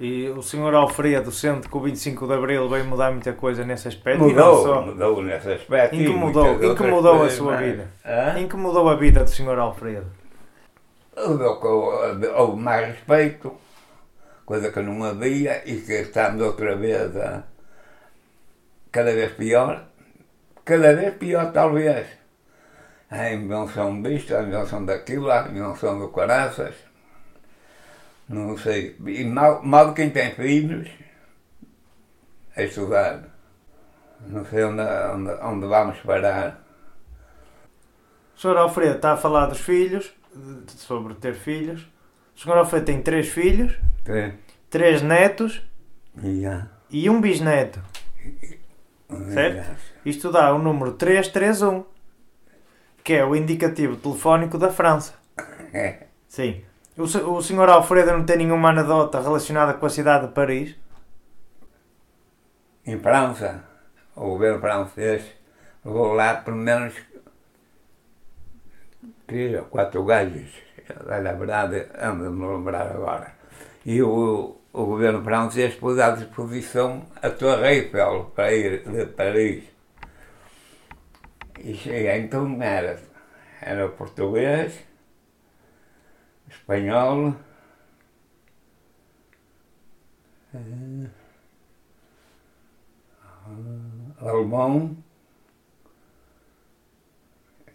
E 0.00 0.28
o 0.30 0.42
senhor 0.42 0.74
Alfredo 0.74 1.30
sente 1.30 1.68
que 1.68 1.76
o 1.76 1.80
25 1.80 2.26
de 2.26 2.32
Abril 2.32 2.68
veio 2.68 2.84
mudar 2.84 3.10
muita 3.10 3.32
coisa 3.32 3.64
nesse 3.64 3.88
aspecto? 3.88 4.22
Mudou, 4.22 4.62
só. 4.62 4.82
mudou 4.82 5.22
nesse 5.22 5.52
aspecto. 5.52 5.94
e 5.96 6.04
Incomodou, 6.04 6.44
muitas 6.44 6.68
outras 6.68 6.86
incomodou 6.88 7.14
a 7.14 7.18
coisas 7.18 7.36
sua 7.36 7.52
mais. 7.52 7.66
vida. 7.66 7.90
Hã? 8.04 8.38
Incomodou 8.40 8.88
a 8.88 8.94
vida 8.96 9.24
do 9.24 9.30
senhor 9.30 9.58
Alfredo. 9.58 10.06
Mudou 11.16 11.60
que 11.60 12.26
houve 12.28 12.60
mais 12.62 12.86
respeito, 12.88 13.52
coisa 14.46 14.70
que 14.70 14.80
não 14.80 15.02
havia 15.04 15.62
e 15.68 15.80
que 15.80 15.92
estamos 15.92 16.42
outra 16.42 16.76
vez 16.76 17.16
a 17.16 17.42
cada 18.90 19.12
vez 19.12 19.32
pior. 19.32 19.88
Cada 20.64 20.94
vez 20.94 21.14
pior, 21.14 21.52
talvez. 21.52 22.06
A 23.10 23.32
invenção 23.32 24.02
disto, 24.02 24.34
a 24.36 24.42
invenção 24.42 24.84
daquilo, 24.84 25.30
a 25.30 25.48
invenção 25.48 25.98
do 25.98 26.08
caraças. 26.08 26.74
Não 28.28 28.56
sei. 28.58 28.96
E 29.06 29.24
mal, 29.24 29.62
mal 29.62 29.94
quem 29.94 30.10
tem 30.10 30.34
filhos 30.34 30.88
é 32.54 32.64
estudar. 32.64 33.24
Não 34.26 34.44
sei 34.44 34.64
onde, 34.64 34.82
onde, 34.82 35.30
onde 35.42 35.66
vamos 35.66 35.98
parar. 36.00 36.62
O 38.36 38.40
senhor 38.40 38.56
Alfredo 38.56 38.96
está 38.96 39.12
a 39.12 39.16
falar 39.16 39.46
dos 39.46 39.60
filhos, 39.60 40.12
sobre 40.66 41.14
ter 41.14 41.34
filhos. 41.34 41.86
O 42.36 42.40
senhor 42.40 42.58
Alfredo 42.58 42.86
tem 42.86 43.02
três 43.02 43.28
filhos, 43.28 43.72
Sim. 44.04 44.32
três 44.68 45.02
netos 45.02 45.62
já. 46.22 46.68
e 46.90 47.08
um 47.08 47.20
bisneto. 47.20 47.80
Certo? 49.32 49.76
Isto 50.04 50.30
dá 50.30 50.54
o 50.54 50.58
número 50.58 50.92
331, 50.92 51.84
que 53.02 53.14
é 53.14 53.24
o 53.24 53.34
indicativo 53.34 53.96
telefónico 53.96 54.58
da 54.58 54.70
França. 54.70 55.14
É. 55.72 56.06
Sim. 56.28 56.62
O, 56.96 57.04
o 57.04 57.42
senhor 57.42 57.68
Alfredo 57.68 58.12
não 58.12 58.24
tem 58.24 58.38
nenhuma 58.38 58.70
anedota 58.70 59.20
relacionada 59.20 59.74
com 59.74 59.86
a 59.86 59.90
cidade 59.90 60.26
de 60.26 60.32
Paris? 60.32 60.76
Em 62.84 62.98
França, 62.98 63.64
o 64.14 64.30
governo 64.30 64.60
francês 64.60 65.22
levou 65.84 66.12
lá 66.12 66.34
pelo 66.34 66.56
menos 66.56 66.94
três 69.26 69.58
ou 69.58 69.64
quatro 69.66 70.04
gajos. 70.04 70.50
Na 71.06 71.32
verdade, 71.32 71.86
ando 71.98 72.26
a 72.26 72.30
me 72.30 72.46
lembrar 72.46 72.90
agora. 72.90 73.32
E 73.84 74.02
o, 74.02 74.57
o 74.72 74.84
governo 74.84 75.22
francês 75.22 75.74
pôs 75.74 75.98
à 75.98 76.10
disposição 76.10 77.06
a 77.22 77.30
Torre 77.30 77.74
Eiffel 77.74 78.32
para 78.34 78.52
ir 78.52 78.82
de 78.88 79.06
Paris. 79.06 79.64
E 81.58 81.74
chega, 81.74 82.16
então 82.16 82.62
era, 82.62 83.00
era 83.60 83.88
português, 83.88 84.78
espanhol, 86.48 87.34
alemão, 94.20 94.96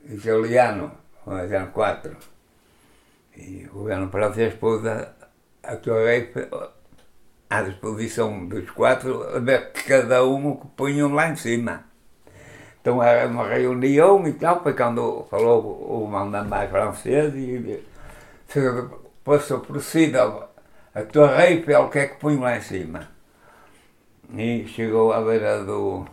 italiano, 0.06 0.92
eram 1.28 1.72
quatro. 1.72 2.16
E 3.36 3.66
o 3.66 3.74
governo 3.74 4.10
francês 4.10 4.54
pôs 4.54 4.86
a, 4.86 5.14
a 5.64 5.76
Torre 5.76 6.16
Eiffel 6.16 6.83
à 7.54 7.62
disposição 7.62 8.48
dos 8.48 8.68
quatro, 8.72 9.24
que 9.74 9.84
cada 9.84 10.26
um 10.26 10.56
que 10.56 10.68
punham 10.76 11.14
lá 11.14 11.30
em 11.30 11.36
cima. 11.36 11.84
Então 12.82 13.02
era 13.02 13.28
uma 13.28 13.48
reunião 13.48 14.28
e 14.28 14.34
tal, 14.34 14.64
foi 14.64 14.74
quando 14.74 15.28
falou 15.30 15.62
o 15.62 16.08
mandamás 16.08 16.70
francês 16.72 17.34
e 17.36 17.84
se 18.48 18.60
fosse 19.24 19.54
oferecida 19.54 20.50
a 20.96 21.04
Torre 21.04 21.46
Eiffel, 21.46 21.84
o 21.84 21.90
que 21.90 22.00
é 22.00 22.08
que 22.08 22.20
punham 22.20 22.42
lá 22.42 22.58
em 22.58 22.62
cima? 22.62 23.08
E 24.36 24.66
chegou 24.68 25.14
à 25.14 25.22
beira 25.22 25.64
do, 25.64 26.06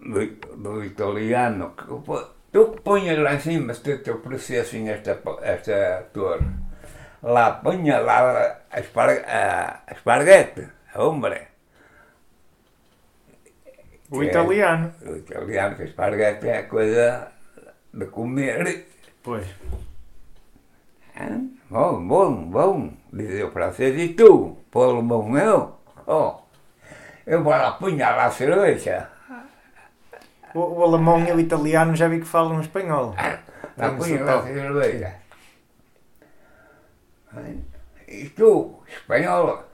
do, 0.00 0.26
do 0.56 0.84
italiano, 0.84 1.74
tu 2.52 2.70
que 2.70 2.80
punhas 2.80 3.18
lá 3.18 3.34
em 3.34 3.40
cima 3.40 3.74
se 3.74 3.98
te 3.98 4.10
oferecessem 4.10 4.88
esta, 4.88 5.20
esta 5.42 6.06
torre. 6.14 6.67
Lá 7.22 7.52
punha 7.52 7.98
lá 8.00 8.58
a, 8.70 8.80
espar, 8.80 9.10
a, 9.10 9.80
a 9.86 9.92
esparguete, 9.92 10.68
a 10.94 11.02
hombre. 11.02 11.48
O 14.10 14.20
Que 14.20 14.26
é- 14.26 14.30
italiano. 14.30 14.94
O 15.02 15.16
italiano, 15.16 15.76
que 15.76 15.82
a 15.82 15.84
esparguete 15.86 16.48
é 16.48 16.62
coisa 16.62 17.28
de 17.92 18.06
comer. 18.06 18.86
Pois. 19.22 19.46
Ah, 21.16 21.40
Bom, 21.68 22.06
bom, 22.06 22.32
bom, 22.46 22.92
dizia 23.12 23.46
o 23.46 23.50
francês, 23.50 23.94
e 24.00 24.14
tu, 24.14 24.56
Paulo 24.70 25.02
bom 25.02 25.36
eu? 25.36 25.76
Oh, 26.06 26.36
eu 27.26 27.42
vou 27.42 27.52
lá 27.52 27.72
punhar 27.72 28.16
lá 28.16 28.24
a 28.26 28.30
cerveja. 28.30 29.10
O, 30.54 30.60
o 30.60 30.82
alemão 30.84 31.22
e 31.26 31.32
o 31.32 31.38
italiano 31.40 31.94
já 31.94 32.08
vi 32.08 32.20
que 32.20 32.24
falam 32.26 32.60
espanhol. 32.62 33.14
Lá 33.76 33.90
Tem 33.90 33.98
punha 33.98 34.24
lá 34.24 34.38
a 34.38 34.42
cerveja. 34.44 35.14
Ai, 37.38 37.62
E 38.08 38.30
tu, 38.30 38.82
espanhol, 38.88 39.64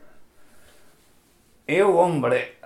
eu, 1.67 1.97
hombre, 1.97 2.59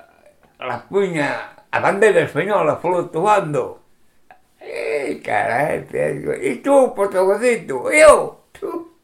la 0.58 0.78
punha 0.88 1.28
a 1.70 1.80
bandeira 1.80 2.22
espanhola 2.22 2.80
flutuando. 2.80 3.82
Ei, 4.60 5.20
caralho, 5.20 6.34
e 6.42 6.56
tu, 6.64 6.90
portuguesito, 6.96 7.90
eu, 7.90 8.40
tu. 8.52 8.96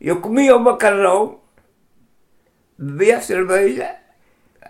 Eu 0.00 0.20
comia 0.20 0.56
o 0.56 0.58
macarrão, 0.58 1.40
bebia 2.76 3.18
a 3.18 3.20
cerveja, 3.20 3.94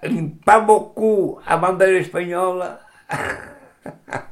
limpava 0.03 0.73
o 0.73 0.90
cu 0.90 1.40
à 1.47 1.57
bandeira 1.57 2.01
espanhola. 2.01 2.81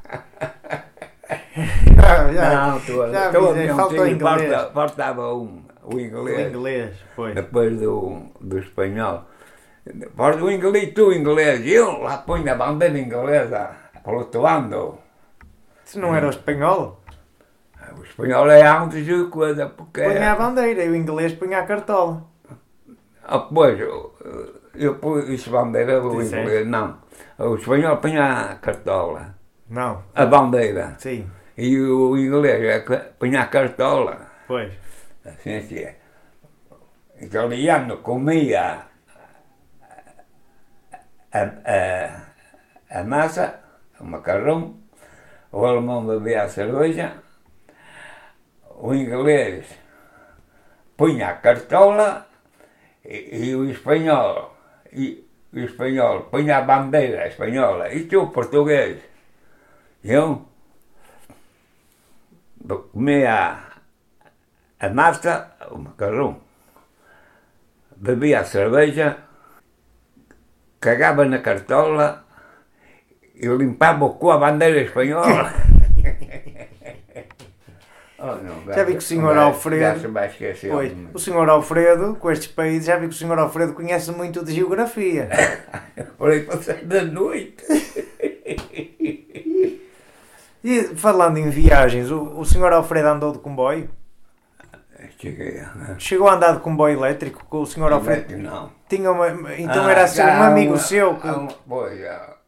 Já, 2.33 2.67
Não, 2.67 2.79
tu, 2.79 3.11
já 3.11 3.27
avisei, 3.27 3.67
não 3.67 3.75
faltou 3.75 3.97
tinha, 3.97 4.11
inglês. 4.11 4.51
falta- 4.51 4.71
faltava 4.73 5.33
um, 5.33 5.63
o 5.83 5.95
O 5.95 5.99
inglês, 5.99 6.49
inglês, 6.53 6.95
pois. 7.15 7.35
depois 7.35 7.79
do, 7.79 8.21
do 8.39 8.57
espanhol. 8.59 9.23
Depois 9.85 10.37
do 10.37 10.51
inglês, 10.51 10.93
tu 10.93 11.11
inglês, 11.11 11.65
eu 11.65 12.03
lá 12.03 12.17
ponho 12.19 12.51
a 12.51 12.55
bandeira 12.55 12.97
inglesa 12.99 13.71
flutuando. 14.03 14.97
Se 15.85 15.97
não 15.99 16.15
era 16.15 16.27
o 16.27 16.29
espanhol, 16.29 16.99
O 17.97 18.03
espanhol 18.03 18.49
é 18.49 18.61
antes 18.65 19.03
de 19.05 19.25
coisa, 19.25 19.67
porque... 19.67 20.03
punha 20.03 20.31
a 20.31 20.35
bandeira 20.35 20.83
e 20.83 20.89
o 20.89 20.95
inglês 20.95 21.33
punha 21.33 21.59
a 21.59 21.63
cartola. 21.65 22.23
Ah, 23.23 23.39
pois, 23.39 23.79
eu, 23.79 24.13
eu 24.75 24.95
pus 24.95 25.47
bandeira, 25.47 26.01
o 26.01 26.21
inglês 26.21 26.65
não. 26.67 26.97
O 27.37 27.55
espanhol 27.55 27.97
punha 27.97 28.23
a 28.51 28.55
cartola, 28.55 29.35
Não, 29.69 30.03
a 30.15 30.25
bandeira. 30.25 30.95
sim, 30.99 31.27
E 31.57 31.77
o 31.79 32.17
inglês 32.17 32.63
é 32.63 32.79
punha 33.19 33.41
a 33.41 33.47
cartola. 33.47 34.31
pois. 34.47 34.71
Assim 35.25 35.51
é 35.51 35.61
que 35.61 35.79
é. 35.79 35.95
O 37.19 37.23
italiano 37.23 37.97
comia 37.97 38.85
a, 41.31 41.41
a, 41.65 42.99
a 42.99 43.03
massa, 43.03 43.59
o 43.99 44.05
macarrão, 44.05 44.75
o 45.51 45.65
alemão 45.65 46.05
bebia 46.05 46.43
a 46.43 46.49
cerveja, 46.49 47.13
o 48.69 48.93
inglês 48.93 49.65
punha 50.97 51.29
a 51.29 51.33
cartola 51.35 52.27
e, 53.05 53.49
e 53.49 53.55
o 53.55 53.69
espanhol, 53.69 54.57
e, 54.91 55.27
o 55.53 55.59
espanhol 55.59 56.23
punha 56.31 56.57
a 56.57 56.61
bandeira 56.61 57.27
espanhola 57.27 57.93
e 57.93 58.05
tu, 58.05 58.27
português. 58.27 58.99
Eu 60.03 60.50
comia 62.67 63.59
a 64.79 64.89
massa, 64.89 65.51
o 65.71 65.77
macarrão, 65.77 66.39
bebia 67.95 68.39
a 68.41 68.45
cerveja, 68.45 69.17
cagava 70.79 71.25
na 71.25 71.39
cartola 71.39 72.25
e 73.35 73.47
limpava 73.47 74.09
cu 74.09 74.31
a 74.31 74.37
bandeira 74.37 74.81
espanhola. 74.81 75.51
Oh, 78.23 78.35
não, 78.35 78.71
Já 78.71 78.83
vi 78.83 78.91
que 78.91 78.97
o 78.99 79.01
senhor 79.01 79.35
Alfredo- 79.35 79.99
se. 80.55 80.67
Pois, 80.69 80.93
o 81.11 81.17
senhor 81.17 81.49
Alfredo, 81.49 82.15
com 82.17 82.29
estes 82.29 82.49
países, 82.49 82.85
já 82.85 82.95
vi 82.97 83.07
que 83.07 83.15
o 83.15 83.17
senhor 83.17 83.39
Alfredo 83.39 83.73
conhece 83.73 84.11
muito 84.11 84.45
de 84.45 84.53
geografia. 84.53 85.27
Aí 86.21 86.41
passei 86.41 86.85
da 86.85 87.01
noite. 87.01 87.63
E 90.63 90.83
falando 90.95 91.37
em 91.37 91.49
viagens, 91.49 92.11
o, 92.11 92.39
o 92.39 92.45
senhor 92.45 92.71
Alfredo 92.71 93.07
andou 93.07 93.31
de 93.31 93.39
comboio? 93.39 93.89
Cheguei. 95.19 95.61
né? 95.75 95.95
Chegou 95.97 96.27
a 96.27 96.33
andar 96.35 96.53
de 96.53 96.59
comboio 96.59 96.97
elétrico 96.97 97.43
com 97.45 97.61
o 97.61 97.65
senhor 97.65 97.91
Alfredo? 97.91 98.37
Não. 98.37 98.71
Tinha 98.87 99.11
uma, 99.11 99.29
então 99.57 99.85
Ah, 99.85 99.91
era 99.91 100.03
assim, 100.03 100.21
um 100.21 100.43
amigo 100.43 100.73
uma- 100.73 100.79
seu 100.79 101.15
que... 101.15 101.27
há 101.27 101.37
um- 101.37 101.47
Pois, 101.67 101.99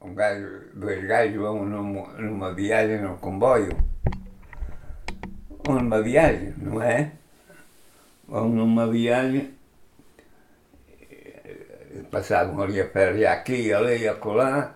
um 0.02 0.14
gajo, 0.14 0.48
dois 0.74 1.04
gajos 1.08 1.36
vão 1.38 1.66
numa, 1.66 2.08
numa 2.14 2.54
viagem 2.54 3.02
no 3.02 3.18
comboio. 3.18 3.76
Vão 5.66 5.80
numa 5.80 6.02
viagem, 6.02 6.54
não 6.58 6.82
é? 6.82 7.12
vão 8.28 8.48
numa 8.50 8.88
viagem, 8.88 9.54
eh, 11.12 12.02
passavam 12.12 12.62
ali 12.62 12.82
a 12.82 12.86
pé 12.88 13.28
aqui, 13.28 13.72
ali, 13.74 14.08
acolá, 14.08 14.76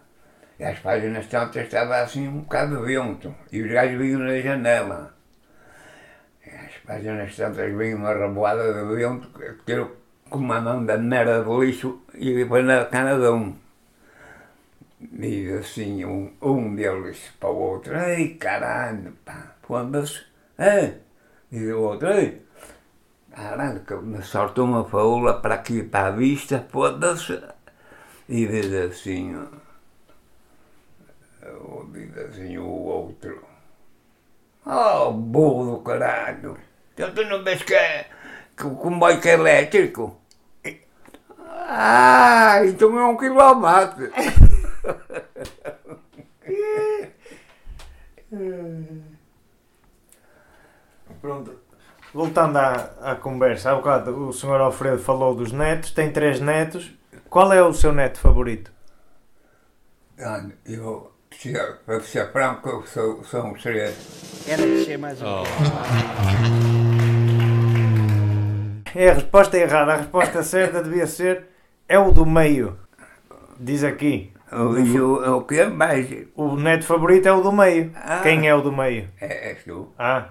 e 0.59 0.63
as 0.63 0.79
páginas 0.79 1.27
tantas 1.27 1.63
estava 1.63 1.97
assim 2.01 2.27
um 2.27 2.39
bocado 2.39 2.83
vento, 2.83 3.33
e 3.51 3.61
os 3.61 3.71
gajos 3.71 3.97
vinham 3.97 4.19
na 4.21 4.39
janela. 4.39 5.13
E 6.45 6.49
as 6.49 6.73
páginas 6.85 7.35
tantas 7.35 7.71
vinham 7.75 7.99
uma 7.99 8.13
reboada 8.13 8.73
de 8.73 8.95
vento, 8.95 9.27
que 9.29 9.65
tirou 9.65 9.95
com 10.29 10.39
uma 10.39 10.59
mão 10.59 10.85
da 10.85 10.97
merda 10.97 11.43
de 11.43 11.59
lixo 11.59 12.01
e 12.13 12.33
depois 12.33 12.65
na 12.65 12.85
cana 12.85 13.15
de 13.17 13.29
um. 13.29 13.55
E 15.19 15.51
assim, 15.53 16.03
um, 16.05 16.33
um 16.41 16.75
deles 16.75 17.19
para 17.39 17.49
o 17.49 17.55
outro, 17.55 17.95
ei 17.95 18.33
caralho, 18.35 19.13
pá, 19.23 19.55
foda-se, 19.61 20.21
é? 20.57 20.95
E 21.51 21.71
o 21.71 21.81
outro, 21.81 22.09
ei, 22.09 22.41
caralho, 23.31 23.81
que 23.81 23.93
me 23.93 24.23
soltou 24.23 24.65
uma 24.65 24.83
faula 24.85 25.39
para 25.39 25.55
aqui, 25.55 25.83
para 25.83 26.07
a 26.07 26.11
vista, 26.11 26.65
foda-se. 26.69 27.39
E 28.27 28.45
diz 28.47 28.73
assim, 28.73 29.35
diz 31.93 32.17
assim 32.17 32.57
o 32.57 32.65
outro, 32.67 33.43
oh, 34.65 35.11
burro 35.11 35.77
do 35.77 35.81
caralho, 35.83 36.57
então 36.93 37.13
tu 37.13 37.23
não 37.25 37.43
vês 37.43 37.61
que, 37.63 37.73
é- 37.73 38.07
que 38.55 38.65
o 38.67 38.75
comboio 38.75 39.19
que 39.21 39.29
é 39.29 39.33
elétrico? 39.33 40.19
Ah, 41.69 42.61
então 42.65 42.97
é 42.97 43.05
um 43.05 43.17
quilômetro. 43.17 44.09
Pronto. 51.21 51.59
Voltando 52.13 52.57
à, 52.57 52.73
à 53.01 53.15
conversa, 53.15 53.71
há 53.71 53.75
bocado 53.75 54.29
o 54.29 54.33
Sr. 54.33 54.61
Alfredo 54.61 54.99
falou 54.99 55.35
dos 55.35 55.51
netos, 55.51 55.91
tem 55.91 56.11
três 56.11 56.39
netos. 56.39 56.91
Qual 57.29 57.51
é 57.51 57.61
o 57.61 57.73
seu 57.73 57.91
neto 57.91 58.19
favorito? 58.19 58.71
Olha, 60.19 60.57
eu, 60.65 61.11
para 61.85 61.99
ser 62.01 62.31
franco, 62.31 62.67
eu 62.67 62.83
sou, 62.87 63.23
sou 63.23 63.45
um 63.45 63.53
três. 63.53 63.95
Era 64.47 64.97
mais 64.97 65.21
um 65.21 65.43
É 68.95 69.09
a 69.09 69.13
resposta 69.13 69.57
errada. 69.57 69.93
A 69.93 69.97
resposta 69.97 70.41
certa 70.41 70.81
devia 70.81 71.05
ser 71.05 71.45
é 71.87 71.99
o 71.99 72.11
do 72.11 72.25
meio. 72.25 72.77
Diz 73.59 73.83
aqui. 73.83 74.33
E 74.51 74.99
o, 74.99 75.37
o 75.37 75.41
que 75.43 75.59
é 75.59 75.67
mais? 75.67 76.07
O 76.35 76.55
neto 76.55 76.85
favorito 76.85 77.27
é 77.27 77.31
o 77.31 77.41
do 77.41 77.51
meio. 77.51 77.91
Ah. 77.95 78.21
Quem 78.23 78.47
é 78.47 78.55
o 78.55 78.61
do 78.61 78.71
meio? 78.71 79.09
É, 79.21 79.49
és 79.49 79.63
tu. 79.63 79.93
Ah, 79.99 80.29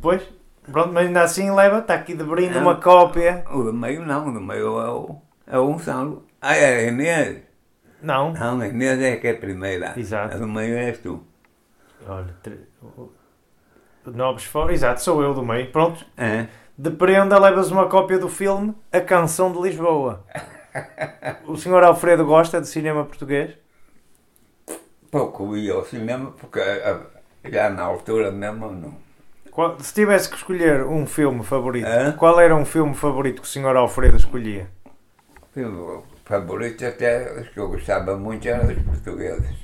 pois. 0.00 0.22
Pronto, 0.70 0.92
mas 0.92 1.06
ainda 1.06 1.22
assim 1.22 1.50
leva, 1.50 1.78
está 1.80 1.94
aqui 1.94 2.14
de 2.14 2.24
brinde 2.24 2.56
Ah. 2.56 2.60
uma 2.60 2.76
cópia. 2.76 3.44
O 3.50 3.62
do 3.64 3.72
meio 3.72 4.04
não, 4.06 4.28
o 4.28 4.32
do 4.32 4.40
meio 4.40 4.80
é 4.80 4.90
o, 4.90 5.16
é 5.46 5.58
o 5.58 5.66
Gonçalo. 5.66 6.26
Ah, 6.40 6.54
é 6.54 6.76
a 6.76 6.82
Inês. 6.88 7.38
Não. 8.04 8.32
Não, 8.32 8.60
a 8.60 8.68
Inês 8.68 9.00
é 9.00 9.16
que 9.16 9.26
é 9.26 9.30
a 9.30 9.36
primeira. 9.36 9.94
Exato. 9.96 10.36
A 10.36 10.38
do 10.38 10.46
meio 10.46 10.76
és 10.76 10.98
tu. 10.98 11.22
Olha, 12.06 12.34
tre- 12.42 12.60
Nobres 14.06 14.44
fora. 14.44 14.72
Exato, 14.72 15.00
sou 15.02 15.22
eu 15.22 15.32
do 15.32 15.42
meio. 15.44 15.70
Pronto. 15.72 16.04
É. 16.16 16.46
De 16.76 16.90
prenda 16.90 17.38
levas 17.38 17.70
uma 17.70 17.88
cópia 17.88 18.18
do 18.18 18.28
filme 18.28 18.74
A 18.92 19.00
Canção 19.00 19.52
de 19.52 19.60
Lisboa. 19.60 20.24
O 21.46 21.56
senhor 21.56 21.84
Alfredo 21.84 22.26
gosta 22.26 22.60
de 22.60 22.66
cinema 22.66 23.04
português? 23.04 23.56
Pouco 25.10 25.56
ia 25.56 25.72
ao 25.72 25.84
cinema, 25.84 26.32
porque 26.32 26.58
ah, 26.60 27.00
já 27.44 27.70
na 27.70 27.82
altura 27.84 28.32
mesmo 28.32 28.72
não. 28.72 28.96
Qual- 29.52 29.78
se 29.78 29.94
tivesse 29.94 30.28
que 30.28 30.34
escolher 30.36 30.82
um 30.84 31.06
filme 31.06 31.44
favorito, 31.44 31.86
Hã? 31.86 32.10
qual 32.18 32.40
era 32.40 32.56
um 32.56 32.64
filme 32.64 32.92
favorito 32.92 33.40
que 33.42 33.46
o 33.46 33.50
senhor 33.50 33.76
Alfredo 33.76 34.16
escolhia? 34.16 34.68
O 35.56 36.02
favorito 36.24 36.84
até, 36.86 37.32
os 37.40 37.48
que 37.48 37.58
eu 37.58 37.68
gostava 37.68 38.16
muito 38.16 38.46
eram 38.48 38.68
os 38.68 38.82
portugueses. 38.82 39.56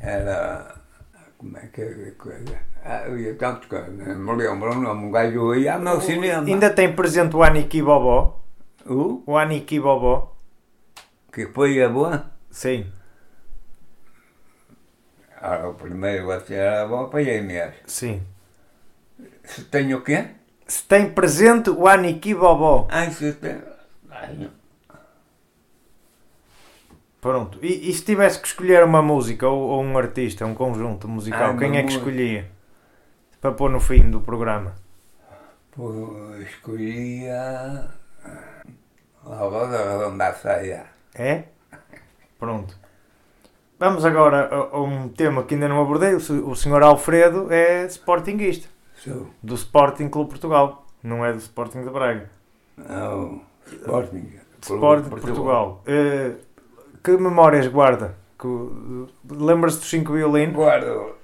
Era. 0.00 0.74
Como 1.38 1.56
é 1.58 1.66
que 1.66 1.82
é 1.82 2.08
a 2.08 2.22
coisa? 2.22 2.58
Ah, 2.84 3.04
havia 3.06 3.34
tanto 3.34 3.68
que 3.68 3.74
não 3.74 4.34
me 4.36 4.42
lembro 4.42 4.72
o 4.72 4.80
nome. 4.80 5.06
Um 5.06 5.10
gajo 5.10 5.54
ia 5.54 5.74
ao 5.74 5.80
meu 5.80 6.00
cinema. 6.00 6.46
Ainda 6.46 6.70
tem 6.70 6.94
presente 6.94 7.36
o 7.36 7.42
Aniki 7.42 7.82
Bobó? 7.82 8.40
O 8.86 9.22
O 9.26 9.36
Aniki 9.38 9.78
Bobó? 9.80 10.32
que 11.32 11.46
foi 11.48 11.82
a 11.82 11.88
boa? 11.88 12.30
Sim. 12.50 12.86
Ah, 15.40 15.68
o 15.68 15.74
primeiro 15.74 16.30
a 16.30 16.40
ser 16.40 16.60
a 16.66 16.86
boa 16.86 17.10
foi 17.10 17.28
a 17.28 17.36
Inês. 17.38 17.74
Sim. 17.86 18.22
Se 19.44 19.64
tenho 19.64 19.98
o 19.98 20.00
quê? 20.02 20.28
Se 20.66 20.84
tem 20.84 21.10
presente 21.10 21.68
o 21.70 21.86
Aniki 21.88 22.34
Bobó. 22.34 22.86
Ai, 22.90 23.10
se 23.10 23.32
tem. 23.34 23.60
Ai, 24.10 24.48
Pronto. 27.24 27.58
E, 27.62 27.88
e 27.88 27.92
se 27.94 28.04
tivesse 28.04 28.38
que 28.38 28.46
escolher 28.46 28.84
uma 28.84 29.00
música 29.00 29.48
ou, 29.48 29.58
ou 29.62 29.82
um 29.82 29.96
artista, 29.96 30.44
um 30.44 30.54
conjunto 30.54 31.08
musical, 31.08 31.52
Ah, 31.52 31.56
quem 31.56 31.78
é 31.78 31.82
que 31.82 31.92
escolhia? 31.92 32.50
Para 33.40 33.52
pôr 33.52 33.70
no 33.70 33.80
fim 33.80 34.10
do 34.10 34.20
programa. 34.20 34.74
pô, 35.74 35.90
escolhia. 36.40 37.88
A 39.24 39.36
roda 39.36 39.78
redonda 39.92 40.28
a 40.28 40.34
saia. 40.34 40.84
É? 41.14 41.44
Pronto. 42.38 42.76
Vamos 43.78 44.04
agora 44.04 44.48
a, 44.54 44.76
a 44.76 44.80
um 44.82 45.08
tema 45.08 45.44
que 45.44 45.54
ainda 45.54 45.66
não 45.66 45.80
abordei. 45.80 46.14
O, 46.14 46.20
se- 46.20 46.32
o 46.32 46.54
senhor 46.54 46.82
Alfredo 46.82 47.50
é 47.50 47.86
sportinguista. 47.86 48.68
Sou. 48.96 49.28
Do 49.42 49.54
Sporting 49.54 50.08
Clube 50.10 50.28
Portugal. 50.28 50.86
Não 51.02 51.24
é 51.24 51.32
do 51.32 51.38
Sporting 51.38 51.84
de 51.84 51.90
Braga. 51.90 52.30
Não, 52.76 53.40
Sporting. 53.66 54.30
Sporting 54.60 55.08
Portugal. 55.08 55.82
Eh, 55.86 56.32
que 57.04 57.16
memórias 57.18 57.66
guarda? 57.68 58.14
Lembra-se 59.30 59.78
dos 59.78 59.90
cinco 59.90 60.14
violinos? 60.14 60.54
Guardo 60.54 61.14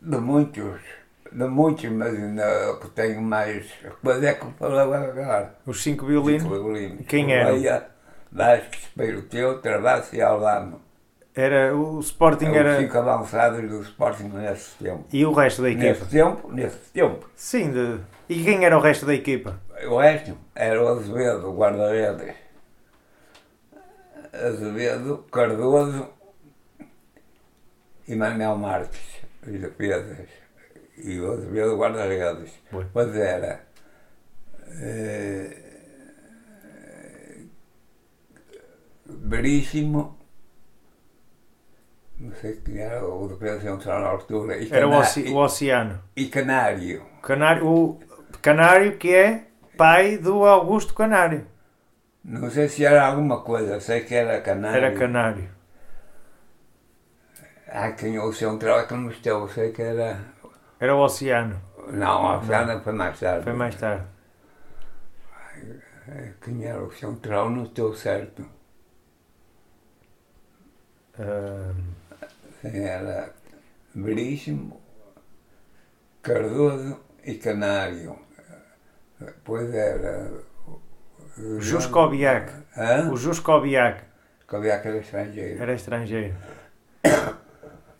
de 0.00 0.18
muitos, 0.18 0.80
de 1.32 1.44
muitos, 1.44 1.90
mas 1.90 2.14
ainda 2.14 2.78
que 2.80 2.88
tenho 2.90 3.20
mais. 3.22 3.66
Depois 3.82 4.22
é 4.22 4.34
que 4.34 4.44
eu 4.44 4.52
falava 4.58 4.98
agora. 4.98 5.54
Os 5.66 5.82
cinco 5.82 6.06
violinos? 6.06 6.42
Violinos. 6.44 7.06
Quem 7.06 7.32
era? 7.32 7.50
Leia, 7.50 7.86
Vasques, 8.30 8.88
Peiroteu, 8.96 9.60
Travasso 9.60 10.14
e 10.14 10.22
Albano. 10.22 10.80
Era, 11.34 11.74
o 11.74 11.98
Sporting 11.98 12.50
Os 12.50 12.56
era. 12.56 12.78
cinco 12.78 12.96
avançados 12.96 13.68
do 13.68 13.80
Sporting 13.82 14.28
nesse 14.34 14.76
tempo. 14.76 15.04
E 15.12 15.24
o 15.26 15.32
resto 15.32 15.62
da 15.62 15.70
equipa? 15.70 15.88
Nesse 15.88 16.06
tempo, 16.06 16.52
nesse 16.52 16.78
tempo. 16.92 17.28
Sim, 17.34 17.72
de... 17.72 17.98
e 18.28 18.44
quem 18.44 18.64
era 18.64 18.78
o 18.78 18.80
resto 18.80 19.04
da 19.04 19.14
equipa? 19.14 19.58
O 19.88 19.98
resto 19.98 20.36
era 20.54 20.80
o 20.80 20.86
Azevedo, 20.86 21.50
o 21.50 21.56
guarda-redes. 21.56 22.36
Azevedo, 24.34 25.24
Cardoso 25.30 26.08
e 28.08 28.14
Manuel 28.14 28.56
Marques, 28.56 29.00
os 29.46 29.60
defesas. 29.60 30.28
E 30.96 31.18
o 31.20 31.32
Azevedo, 31.32 31.76
guarda-redes. 31.76 32.52
Pois 32.92 33.14
era. 33.16 33.66
eh, 34.80 35.60
Veríssimo. 39.06 40.18
Não 42.18 42.32
sei 42.36 42.56
quem 42.56 42.78
era 42.78 43.04
o 43.04 43.26
defesa 43.28 43.60
central 43.60 44.00
na 44.00 44.08
altura. 44.08 44.56
E, 44.56 44.72
Era 44.72 44.86
o, 44.86 44.90
Cana- 44.90 45.02
Oci- 45.02 45.28
o 45.28 45.36
Oceano. 45.36 46.00
e 46.16 46.26
Canário. 46.26 47.04
Canário, 47.22 47.66
o 47.68 47.98
Canário 48.40 48.96
que 48.96 49.12
é 49.14 49.46
pai 49.76 50.16
do 50.16 50.44
Augusto 50.46 50.94
Canário. 50.94 51.46
Não 52.24 52.50
sei 52.50 52.68
se 52.68 52.84
era 52.84 53.06
alguma 53.06 53.42
coisa, 53.42 53.78
sei 53.80 54.00
que 54.04 54.14
era 54.14 54.40
Canário. 54.40 54.76
Era 54.76 54.98
Canário. 54.98 55.48
Ah, 57.68 57.92
quem 57.92 58.18
o 58.18 58.32
central 58.32 58.80
é 58.80 58.86
que 58.86 58.94
não 58.94 59.10
estou, 59.10 59.48
sei 59.48 59.72
que 59.72 59.82
era. 59.82 60.20
Era 60.80 60.94
o 60.94 61.00
Oceano. 61.00 61.60
Não, 61.92 62.30
a 62.30 62.40
Fernanda 62.40 62.80
foi 62.80 62.92
mais 62.92 63.18
tarde. 63.20 63.44
Foi 63.44 63.52
mais 63.52 63.74
tarde. 63.74 64.04
Quem 66.42 66.64
era 66.64 66.82
o 66.82 66.92
central 66.92 67.50
não 67.50 67.64
estou 67.64 67.94
certo. 67.94 68.44
Ahm, 71.18 71.94
Quem 72.60 72.84
era 72.84 73.32
Veríssimo, 73.94 74.80
Cardoso 76.22 77.00
e 77.24 77.34
Canário. 77.34 78.18
Depois 79.20 79.72
era. 79.74 80.30
O 81.38 81.60
Juscobiac. 81.60 82.52
Hã? 82.76 83.10
O 83.10 83.16
Juscobiac 83.16 84.02
Juscobiac 84.40 84.86
era 84.88 84.98
estrangeiro. 84.98 85.62
era 85.62 85.74
estrangeiro. 85.74 86.34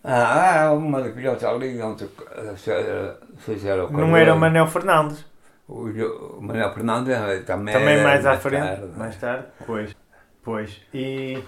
Ah, 0.07 0.71
uma 0.73 1.01
de 1.01 1.13
pilota 1.13 1.49
ali 1.49 1.81
onde 1.81 2.05
eh, 2.05 2.55
se- 2.59 3.17
fizeram 3.39 3.87
o 3.87 3.91
Não 3.91 4.15
era 4.15 4.35
o 4.35 4.39
Manel 4.39 4.67
Fernandes. 4.67 5.25
O, 5.67 6.41
Manuel 6.43 6.75
Fernandes 6.75 7.09
eh, 7.15 7.39
também, 7.39 7.73
Também 7.73 8.03
mais 8.03 8.27
à 8.27 8.37
frente. 8.37 8.61
tarde. 8.67 8.99
Mais 8.99 9.17
tarde. 9.17 9.47
Pois. 9.67 9.97
Pois. 10.43 10.79
E 10.93 11.43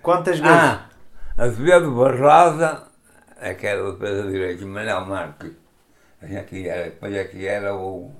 quantas 0.00 0.38
vezes? 0.38 0.56
Ah, 0.56 0.86
Azevedo 1.36 1.90
Barrosa, 1.90 2.84
é 3.40 3.52
que 3.54 3.66
era 3.66 3.84
o 3.84 3.94
defesa 3.98 4.30
direito, 4.30 4.64
Manuel 4.64 5.04
Marques. 5.06 5.50
Aqui 6.22 6.68
era, 6.68 6.84
depois 6.84 7.16
aqui 7.18 7.48
era 7.48 7.74
o. 7.74 8.12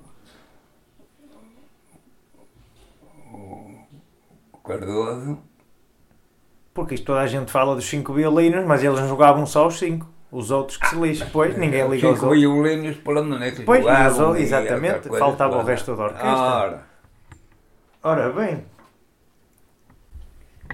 o 3.33 4.59
Cardoso, 4.59 5.39
Porque 6.75 6.95
isto 6.95 7.07
toda 7.07 7.21
a 7.21 7.27
gente 7.27 7.51
fala 7.51 7.75
dos 7.75 7.85
cinco 7.85 8.13
violinos, 8.15 8.65
mas 8.67 8.83
eles 8.83 8.99
não 9.01 9.09
jogavam 9.09 9.45
só 9.47 9.67
os 9.67 9.79
cinco. 9.79 10.09
Os 10.31 10.51
outros 10.51 10.79
que 10.79 10.87
se 10.89 10.97
lixam. 10.97 11.29
Pois, 11.31 11.57
ninguém 11.59 11.87
liga 11.89 12.07
aos 12.09 12.17
cinco 12.19 12.27
outros. 12.27 12.41
violinos 12.41 12.97
por 12.97 13.17
onde 13.19 13.45
é 13.45 13.51
que 13.51 13.63
Pois, 13.65 13.81
jogavam 13.83 14.37
exatamente, 14.37 15.09
faltava 15.19 15.59
o 15.59 15.63
resto 15.63 15.95
da 15.95 16.05
orquestra. 16.05 16.31
Ora, 16.33 16.87
Ora 18.03 18.33
bem. 18.33 18.65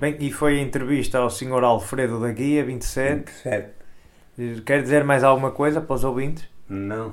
Bem, 0.00 0.16
e 0.20 0.30
foi 0.32 0.58
a 0.58 0.62
entrevista 0.62 1.18
ao 1.18 1.28
Sr. 1.28 1.64
Alfredo 1.64 2.20
da 2.20 2.30
Guia, 2.30 2.64
27. 2.64 3.30
certo. 3.32 3.78
Quer 4.64 4.82
dizer 4.82 5.02
mais 5.02 5.24
alguma 5.24 5.50
coisa 5.50 5.80
para 5.80 5.94
os 5.96 6.04
ouvintes? 6.04 6.48
Não. 6.68 7.12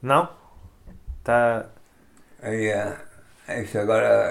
Não? 0.00 0.28
Tá. 1.24 1.66
Aí, 2.40 2.66
eh, 2.68 2.96
isso 3.48 3.78
agora, 3.78 4.30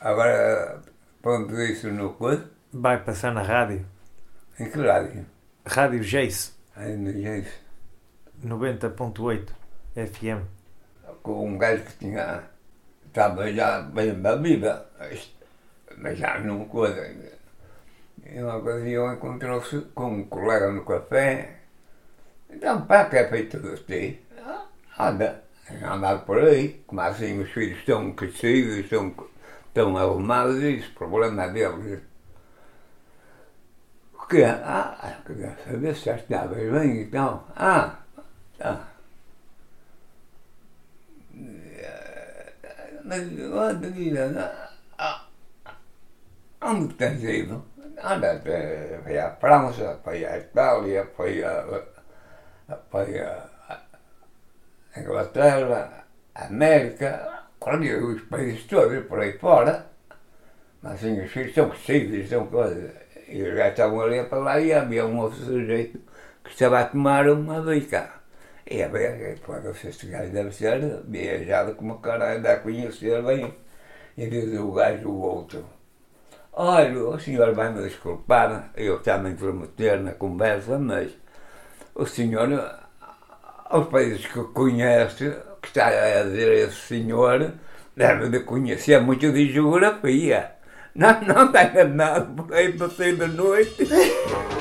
agora, 0.00 0.82
ponto 1.22 1.54
isso 1.60 1.88
no 1.90 2.14
coisa, 2.14 2.48
Vai 2.72 3.02
passar 3.02 3.32
na 3.32 3.42
rádio. 3.42 3.86
em 4.58 4.70
que 4.70 4.78
rádio? 4.78 5.26
Rádio 5.66 6.02
Jace, 6.02 6.52
Aí 6.76 6.96
no 6.96 7.10
jeito. 7.12 7.50
90.8 8.44 9.48
FM. 9.94 10.44
com 11.22 11.48
um 11.48 11.58
gajo 11.58 11.82
que 11.84 11.98
tinha. 11.98 12.42
Estava 13.06 13.50
já 13.52 13.80
bem 13.80 14.12
bebida, 14.14 14.86
mas 15.96 16.18
já 16.18 16.38
não 16.40 16.66
coisa. 16.66 17.00
E 18.26 18.38
uma 18.42 18.56
ocasião 18.56 19.14
encontrou-se 19.14 19.80
com 19.94 20.06
um 20.18 20.24
colega 20.24 20.70
no 20.70 20.84
café. 20.84 21.60
Então, 22.50 22.82
pá, 22.86 23.06
que 23.06 23.16
é 23.16 23.26
feito 23.28 23.58
de? 23.58 24.18
"Ah, 24.44 24.66
Anda, 24.98 25.42
andar 25.82 26.24
por 26.24 26.38
aí, 26.38 26.82
como 26.86 27.00
assim 27.00 27.40
os 27.40 27.50
filhos 27.50 27.78
estão 27.78 28.12
crescidos, 28.12 28.76
estão, 28.78 29.14
estão 29.68 29.96
arrumados, 29.96 30.62
esse 30.62 30.88
problema 30.90 31.44
é 31.44 31.50
deles. 31.50 32.02
O 34.14 34.26
quê? 34.26 34.44
Ah, 34.44 35.18
queria 35.24 35.56
saber 35.64 35.94
se 35.94 36.04
já 36.06 36.16
estavas 36.16 36.70
bem 36.72 37.02
e 37.02 37.06
tal. 37.06 37.48
Ah, 37.56 37.98
tá. 38.58 38.88
Mas 43.04 43.22
onde 43.22 43.92
diga, 43.92 44.70
ah, 44.98 45.26
onde 46.62 46.94
tens 46.94 47.22
ido? 47.22 47.64
Anda, 48.02 48.32
até 48.32 49.00
foi 49.02 49.18
à 49.18 49.30
França, 49.36 50.00
foi 50.02 50.24
à 50.24 50.38
Itália, 50.38 51.06
foi 51.16 51.42
a, 51.44 51.82
foi 52.90 53.20
a 53.20 53.55
Inglaterra, 54.98 56.06
América, 56.34 57.44
olha, 57.60 58.04
os 58.04 58.22
países 58.22 58.64
todos 58.64 59.04
por 59.06 59.20
aí 59.20 59.38
fora. 59.38 59.86
Mas 60.82 60.94
assim, 60.94 61.20
os 61.20 61.30
filhos 61.30 61.54
são 61.54 61.68
crescidos, 61.70 62.28
são 62.28 62.46
coisas. 62.46 62.92
E 63.28 63.44
já 63.56 63.68
estavam 63.68 64.00
ali 64.02 64.22
para 64.24 64.38
lá 64.38 64.60
e 64.60 64.72
havia 64.72 65.04
um 65.06 65.18
outro 65.18 65.38
sujeito 65.44 65.98
que 66.44 66.50
estava 66.50 66.80
a 66.80 66.84
tomar 66.84 67.28
uma 67.28 67.60
bica. 67.60 68.10
E 68.68 68.82
a 68.82 68.88
ver, 68.88 69.38
pô, 69.40 69.54
este 69.84 70.06
gajo 70.06 70.32
deve 70.32 70.52
ser 70.52 71.02
viajado 71.04 71.74
como 71.74 71.98
caralho, 71.98 72.42
dá 72.42 72.54
a 72.54 72.60
conhecer 72.60 73.22
bem. 73.22 73.54
E 74.16 74.26
diz 74.28 74.58
o 74.58 74.72
gajo 74.72 75.08
o 75.08 75.20
outro. 75.20 75.64
Olha, 76.52 76.98
o 76.98 77.18
senhor 77.20 77.54
vai 77.54 77.70
me 77.72 77.82
desculpar, 77.82 78.70
eu 78.76 79.02
também 79.02 79.34
vou 79.34 79.52
meter 79.52 80.00
na 80.00 80.12
conversa, 80.12 80.78
mas 80.78 81.12
o 81.94 82.06
senhor, 82.06 82.48
aos 83.70 83.88
países 83.88 84.26
que 84.26 84.42
conhece, 84.52 85.36
que 85.60 85.68
está 85.68 85.88
a 85.88 86.22
dizer 86.24 86.68
esse 86.68 86.76
senhor, 86.76 87.52
deve 87.96 88.28
de 88.28 88.40
conhecer 88.40 89.00
muito 89.00 89.32
de 89.32 89.52
geografia. 89.52 90.52
Não, 90.94 91.20
não 91.22 91.52
tenha 91.52 91.84
nada 91.84 92.24
por 92.24 92.52
aí 92.54 92.72
para 92.72 92.88
sair 92.88 93.16
da 93.16 93.28
noite. 93.28 93.86